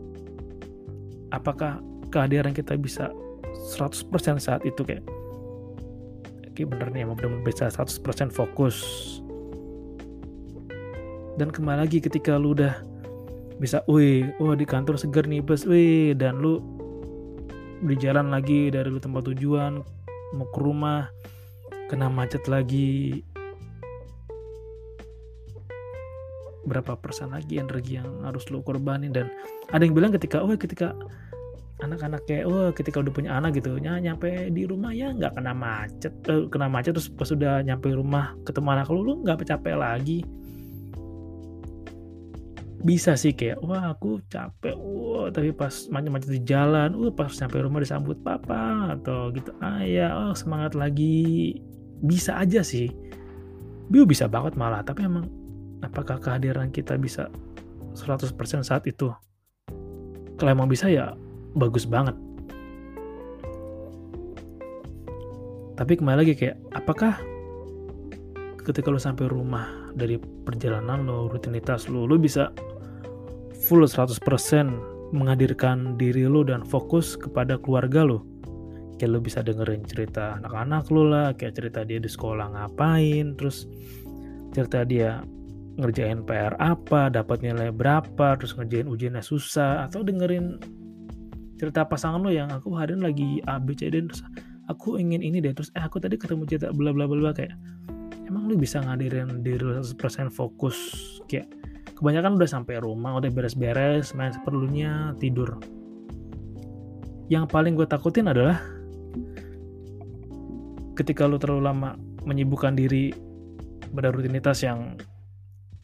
apakah 1.29 1.79
kehadiran 2.09 2.57
kita 2.57 2.75
bisa 2.81 3.13
100% 3.77 4.09
saat 4.41 4.65
itu 4.65 4.81
kayak 4.81 5.05
oke 6.49 6.63
bener 6.65 6.89
nih 6.89 7.05
emang 7.05 7.21
bener-bener 7.21 7.45
bisa 7.45 7.69
100% 7.69 8.33
fokus. 8.33 8.77
Dan 11.37 11.53
kembali 11.53 11.85
lagi 11.85 12.01
ketika 12.01 12.41
lu 12.41 12.57
udah 12.57 12.81
bisa 13.61 13.85
wih 13.89 14.33
oh 14.41 14.57
di 14.57 14.65
kantor 14.65 14.97
seger 14.97 15.29
nih 15.29 15.45
bus 15.45 15.69
wih 15.69 16.17
dan 16.17 16.41
lu 16.41 16.65
di 17.85 17.93
jalan 18.01 18.33
lagi 18.33 18.73
dari 18.73 18.89
lu 18.89 18.97
tempat 18.97 19.29
tujuan 19.33 19.85
mau 20.33 20.49
ke 20.49 20.61
rumah 20.61 21.09
kena 21.93 22.09
macet 22.09 22.45
lagi 22.49 23.21
berapa 26.67 26.99
persen 26.99 27.31
lagi 27.31 27.63
energi 27.63 27.97
yang 27.97 28.27
harus 28.27 28.45
lo 28.51 28.61
korbanin. 28.61 29.15
Dan 29.15 29.31
ada 29.71 29.83
yang 29.87 29.95
bilang 29.95 30.11
ketika 30.13 30.43
oh 30.43 30.51
ketika 30.59 30.93
anak-anak 31.77 32.25
kayak 32.25 32.45
oh 32.49 32.73
ketika 32.73 33.05
udah 33.05 33.13
punya 33.13 33.31
anak 33.37 33.61
gitu 33.61 33.77
ya 33.77 34.01
nyampe 34.01 34.49
di 34.49 34.65
rumah 34.65 34.97
ya 34.97 35.13
nggak 35.13 35.37
kena 35.37 35.53
macet. 35.53 36.13
Eh, 36.27 36.49
kena 36.49 36.67
macet 36.73 36.97
terus 36.97 37.09
pas 37.13 37.29
udah 37.29 37.61
nyampe 37.61 37.93
rumah 37.93 38.33
ketemu 38.49 38.69
anak 38.73 38.89
lu 38.89 39.01
lu 39.05 39.15
nggak 39.23 39.45
capek 39.45 39.77
lagi. 39.77 40.25
Bisa 42.87 43.19
sih 43.19 43.35
kayak 43.35 43.61
wah 43.61 43.93
aku 43.93 44.23
capek 44.31 44.77
wah 44.77 45.29
tapi 45.29 45.51
pas 45.53 45.73
macet-macet 45.91 46.31
di 46.33 46.43
jalan 46.45 46.97
wah 46.97 47.13
pas 47.13 47.33
nyampe 47.33 47.57
rumah 47.61 47.81
disambut 47.85 48.17
papa 48.25 48.97
atau 48.97 49.29
gitu. 49.37 49.53
Ah 49.61 49.85
ya 49.85 50.17
oh 50.17 50.33
semangat 50.33 50.73
lagi. 50.73 51.61
Bisa 52.01 52.41
aja 52.41 52.65
sih. 52.65 52.89
Bio 53.93 54.09
bisa 54.09 54.27
banget 54.27 54.57
malah 54.57 54.81
tapi 54.81 55.05
emang 55.05 55.29
apakah 55.85 56.21
kehadiran 56.21 56.73
kita 56.73 56.97
bisa 56.97 57.29
100% 57.97 58.33
saat 58.65 58.85
itu? 58.89 59.13
Kalau 60.37 60.51
emang 60.53 60.69
bisa 60.69 60.89
ya 60.93 61.17
bagus 61.57 61.89
banget. 61.89 62.17
Tapi 65.77 65.93
kembali 65.97 66.17
lagi 66.25 66.33
kayak 66.37 66.57
apakah 66.73 67.21
ketika 68.67 68.91
lo 68.91 68.99
sampai 68.99 69.31
rumah 69.31 69.93
dari 69.95 70.19
perjalanan 70.19 71.07
lo 71.07 71.31
rutinitas 71.31 71.87
lo 71.87 72.03
lo 72.03 72.19
bisa 72.19 72.51
full 73.55 73.87
100% 73.87 74.19
menghadirkan 75.15 75.95
diri 75.95 76.27
lo 76.27 76.43
dan 76.43 76.67
fokus 76.67 77.15
kepada 77.15 77.63
keluarga 77.63 78.03
lo 78.03 78.27
kayak 78.99 79.11
lo 79.15 79.19
bisa 79.23 79.45
dengerin 79.47 79.87
cerita 79.87 80.43
anak-anak 80.43 80.91
lo 80.91 81.03
lah 81.07 81.29
kayak 81.39 81.55
cerita 81.55 81.87
dia 81.87 82.03
di 82.03 82.11
sekolah 82.11 82.59
ngapain 82.59 83.39
terus 83.39 83.71
cerita 84.51 84.83
dia 84.83 85.23
ngerjain 85.77 86.25
PR 86.25 86.57
apa, 86.57 87.13
dapat 87.13 87.45
nilai 87.45 87.69
berapa, 87.69 88.37
terus 88.41 88.57
ngerjain 88.57 88.89
ujiannya 88.89 89.21
susah, 89.21 89.85
atau 89.85 90.01
dengerin 90.01 90.57
cerita 91.57 91.85
pasangan 91.85 92.21
lo 92.21 92.33
yang 92.33 92.49
aku 92.53 92.77
hari 92.77 92.97
ini 92.97 93.03
lagi 93.05 93.29
A, 93.49 93.61
B, 93.61 93.77
C, 93.77 93.89
D, 93.93 94.05
terus 94.09 94.25
aku 94.69 94.97
ingin 94.97 95.21
ini 95.21 95.41
deh, 95.41 95.53
terus 95.53 95.69
eh 95.77 95.85
aku 95.85 96.01
tadi 96.01 96.17
ketemu 96.17 96.49
cerita 96.49 96.73
bla 96.73 96.93
bla 96.93 97.09
bla 97.09 97.33
kayak 97.33 97.55
emang 98.27 98.51
lu 98.51 98.59
bisa 98.59 98.83
ngadirin 98.83 99.45
diri 99.45 99.63
lu 99.63 99.79
100% 99.79 100.33
fokus 100.35 100.77
kayak 101.31 101.47
kebanyakan 101.97 102.37
udah 102.37 102.51
sampai 102.51 102.77
rumah, 102.81 103.17
udah 103.17 103.33
beres-beres, 103.33 104.13
main 104.13 104.33
seperlunya, 104.33 105.17
tidur. 105.17 105.57
Yang 107.33 107.45
paling 107.51 107.73
gue 107.75 107.89
takutin 107.89 108.29
adalah 108.29 108.61
ketika 110.95 111.25
lu 111.25 111.41
terlalu 111.41 111.63
lama 111.65 111.91
menyibukkan 112.29 112.77
diri 112.77 113.17
pada 113.97 114.13
rutinitas 114.13 114.61
yang 114.61 115.01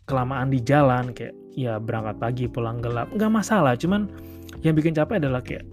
kelamaan 0.06 0.50
di 0.50 0.58
jalan 0.62 1.14
kayak 1.14 1.34
ya 1.52 1.76
berangkat 1.76 2.16
pagi 2.18 2.44
pulang 2.48 2.80
gelap 2.82 3.10
nggak 3.12 3.32
masalah. 3.32 3.76
Cuman 3.78 4.08
yang 4.66 4.74
bikin 4.76 4.96
capek 4.96 5.22
adalah 5.22 5.42
kayak 5.42 5.64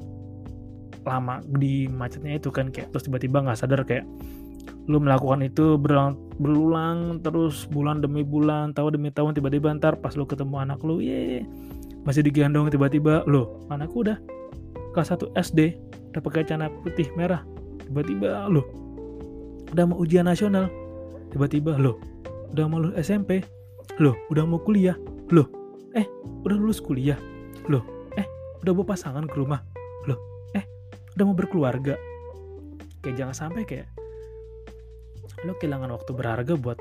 lama 1.07 1.41
di 1.57 1.87
macetnya 1.89 2.37
itu 2.37 2.51
kan 2.51 2.69
kayak 2.69 2.91
terus 2.93 3.07
tiba-tiba 3.07 3.41
nggak 3.41 3.57
sadar 3.57 3.81
kayak 3.87 4.05
lu 4.89 4.97
melakukan 4.97 5.45
itu 5.45 5.77
berulang, 5.77 6.17
berulang 6.41 7.21
terus 7.21 7.69
bulan 7.69 8.01
demi 8.01 8.25
bulan 8.25 8.73
tahun 8.73 8.97
demi 8.97 9.13
tahun 9.13 9.37
tiba-tiba 9.37 9.69
ntar 9.77 10.01
pas 10.01 10.17
lu 10.17 10.25
ketemu 10.25 10.65
anak 10.65 10.81
lu 10.81 10.97
ye 10.97 11.45
masih 12.05 12.25
digendong 12.25 12.73
tiba-tiba 12.73 13.21
lo 13.29 13.61
anakku 13.69 14.01
udah 14.01 14.17
kelas 14.97 15.13
1 15.13 15.37
SD 15.37 15.59
udah 16.09 16.21
pakai 16.25 16.41
celana 16.45 16.73
putih 16.81 17.09
merah. 17.13 17.45
Tiba-tiba 17.85 18.49
lo 18.49 18.65
udah 19.69 19.85
mau 19.85 19.97
ujian 20.01 20.25
nasional. 20.25 20.69
Tiba-tiba 21.29 21.77
lo 21.77 22.01
udah 22.49 22.65
mau 22.65 22.81
lulus 22.81 22.97
SMP 23.05 23.45
loh 23.97 24.15
udah 24.29 24.43
mau 24.45 24.61
kuliah? 24.61 24.93
Loh 25.33 25.49
eh 25.97 26.05
udah 26.45 26.57
lulus 26.59 26.77
kuliah? 26.77 27.17
Loh 27.65 27.81
eh 28.13 28.27
udah 28.61 28.71
bawa 28.77 28.93
pasangan 28.93 29.25
ke 29.25 29.35
rumah? 29.39 29.65
Loh 30.05 30.19
eh 30.53 30.63
udah 31.17 31.23
mau 31.25 31.33
berkeluarga? 31.33 31.97
Kayak 33.01 33.15
jangan 33.25 33.35
sampai 33.35 33.65
kayak 33.65 33.89
lo 35.47 35.55
kehilangan 35.55 35.89
waktu 35.95 36.11
berharga 36.13 36.53
buat 36.59 36.77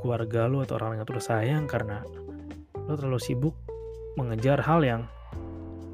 keluarga 0.00 0.48
lo 0.48 0.64
atau 0.64 0.80
orang 0.80 0.96
yang 0.96 1.06
terus 1.06 1.28
sayang 1.28 1.68
karena 1.68 2.00
lo 2.88 2.96
terlalu 2.96 3.20
sibuk 3.20 3.52
mengejar 4.16 4.64
hal 4.64 4.80
yang 4.82 5.04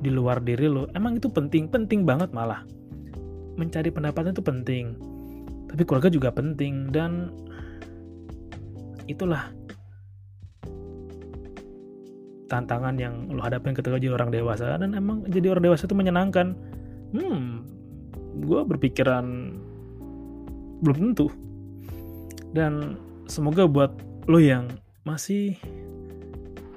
di 0.00 0.08
luar 0.08 0.40
diri 0.40 0.70
lo. 0.70 0.88
Emang 0.94 1.18
itu 1.18 1.28
penting 1.28 1.68
penting 1.68 2.06
banget 2.06 2.30
malah. 2.30 2.62
Mencari 3.58 3.90
pendapatan 3.90 4.30
itu 4.30 4.44
penting 4.44 5.16
tapi 5.66 5.82
keluarga 5.82 6.08
juga 6.08 6.30
penting 6.30 6.88
dan 6.94 7.34
itulah 9.10 9.50
tantangan 12.46 12.94
yang 12.98 13.30
lo 13.30 13.42
hadapin 13.42 13.74
ketika 13.74 13.98
jadi 13.98 14.14
orang 14.14 14.30
dewasa. 14.30 14.78
Dan 14.78 14.94
emang 14.94 15.26
jadi 15.26 15.52
orang 15.54 15.64
dewasa 15.70 15.86
itu 15.86 15.96
menyenangkan. 15.98 16.56
Hmm 17.14 17.76
gue 18.36 18.60
berpikiran 18.68 19.56
belum 20.84 20.96
tentu. 21.12 21.32
Dan 22.52 23.00
semoga 23.24 23.64
buat 23.64 23.96
lo 24.28 24.36
yang 24.36 24.68
masih 25.06 25.56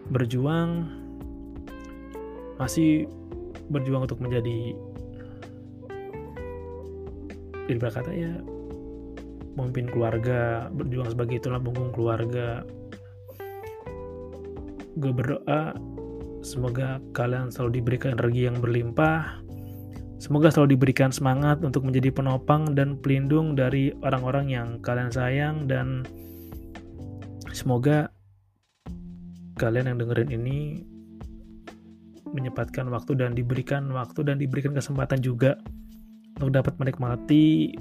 berjuang 0.09 0.89
masih 2.57 3.07
berjuang 3.69 4.03
untuk 4.03 4.19
menjadi 4.19 4.73
ibarat 7.69 8.01
kata 8.01 8.11
ya 8.11 8.33
memimpin 9.53 9.87
keluarga 9.87 10.67
berjuang 10.73 11.13
sebagai 11.13 11.39
itulah 11.39 11.61
punggung 11.61 11.93
keluarga 11.93 12.65
gue 14.99 15.15
berdoa 15.15 15.73
semoga 16.43 16.99
kalian 17.15 17.51
selalu 17.51 17.79
diberikan 17.79 18.15
energi 18.15 18.47
yang 18.47 18.59
berlimpah. 18.59 19.43
Semoga 20.19 20.51
selalu 20.51 20.75
diberikan 20.75 21.15
semangat 21.15 21.63
untuk 21.63 21.87
menjadi 21.87 22.11
penopang 22.11 22.75
dan 22.75 22.99
pelindung 22.99 23.55
dari 23.55 23.95
orang-orang 24.03 24.51
yang 24.51 24.67
kalian 24.83 25.07
sayang 25.07 25.63
dan 25.63 26.03
semoga 27.55 28.11
kalian 29.55 29.95
yang 29.95 29.97
dengerin 30.03 30.31
ini 30.35 30.59
menyempatkan 32.35 32.91
waktu 32.91 33.15
dan 33.15 33.31
diberikan 33.31 33.87
waktu 33.95 34.27
dan 34.27 34.35
diberikan 34.35 34.75
kesempatan 34.75 35.23
juga 35.23 35.55
untuk 36.35 36.51
dapat 36.51 36.75
menikmati 36.77 37.75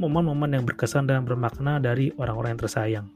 momen-momen 0.00 0.56
yang 0.56 0.64
berkesan 0.64 1.12
dan 1.12 1.28
bermakna 1.28 1.76
dari 1.76 2.08
orang-orang 2.16 2.56
yang 2.56 2.62
tersayang 2.64 3.06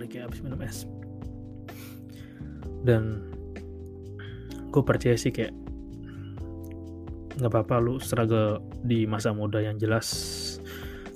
sorry 0.00 0.08
kayak 0.16 0.32
habis 0.32 0.40
minum 0.40 0.56
es. 0.64 0.88
Dan 2.88 3.20
gue 4.72 4.80
percaya 4.80 5.12
sih 5.12 5.28
kayak 5.28 5.52
nggak 7.36 7.52
apa-apa 7.52 7.84
lu 7.84 8.00
struggle 8.00 8.64
di 8.80 9.04
masa 9.04 9.36
muda 9.36 9.60
yang 9.60 9.76
jelas. 9.76 10.08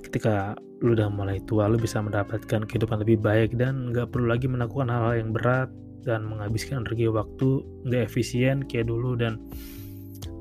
Ketika 0.05 0.53
lu 0.85 0.93
udah 0.93 1.09
mulai 1.09 1.41
tua 1.49 1.65
lu 1.65 1.81
bisa 1.81 1.97
mendapatkan 1.97 2.69
kehidupan 2.69 3.01
lebih 3.01 3.25
baik 3.25 3.57
dan 3.57 3.89
nggak 3.89 4.13
perlu 4.13 4.29
lagi 4.29 4.45
melakukan 4.45 4.93
hal-hal 4.93 5.17
yang 5.17 5.33
berat 5.33 5.73
dan 6.05 6.29
menghabiskan 6.29 6.85
energi 6.85 7.09
waktu 7.09 7.65
nggak 7.89 8.05
efisien 8.05 8.69
kayak 8.69 8.85
dulu. 8.85 9.17
Dan 9.17 9.41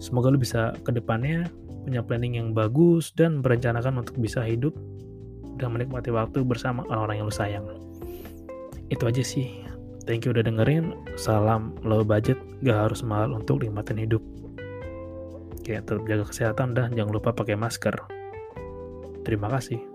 semoga 0.04 0.28
lu 0.28 0.36
bisa 0.36 0.76
ke 0.84 0.92
depannya 0.92 1.48
punya 1.88 2.04
planning 2.04 2.36
yang 2.36 2.52
bagus 2.52 3.08
dan 3.16 3.40
merencanakan 3.40 4.04
untuk 4.04 4.20
bisa 4.20 4.44
hidup 4.44 4.76
dan 5.56 5.72
menikmati 5.72 6.12
waktu 6.12 6.44
bersama 6.44 6.84
orang-orang 6.92 7.24
yang 7.24 7.28
lu 7.32 7.32
sayang 7.32 7.64
itu 8.90 9.04
aja 9.06 9.22
sih. 9.22 9.48
Thank 10.04 10.28
you 10.28 10.36
udah 10.36 10.44
dengerin. 10.44 10.92
Salam 11.16 11.72
low 11.80 12.04
budget 12.04 12.36
gak 12.60 12.90
harus 12.90 13.00
mahal 13.00 13.32
untuk 13.32 13.64
nikmatin 13.64 14.00
hidup. 14.00 14.20
Oke 15.54 15.80
tetap 15.80 16.04
jaga 16.04 16.24
kesehatan 16.28 16.76
dan 16.76 16.92
jangan 16.92 17.16
lupa 17.16 17.32
pakai 17.32 17.56
masker. 17.56 17.96
Terima 19.24 19.48
kasih 19.48 19.93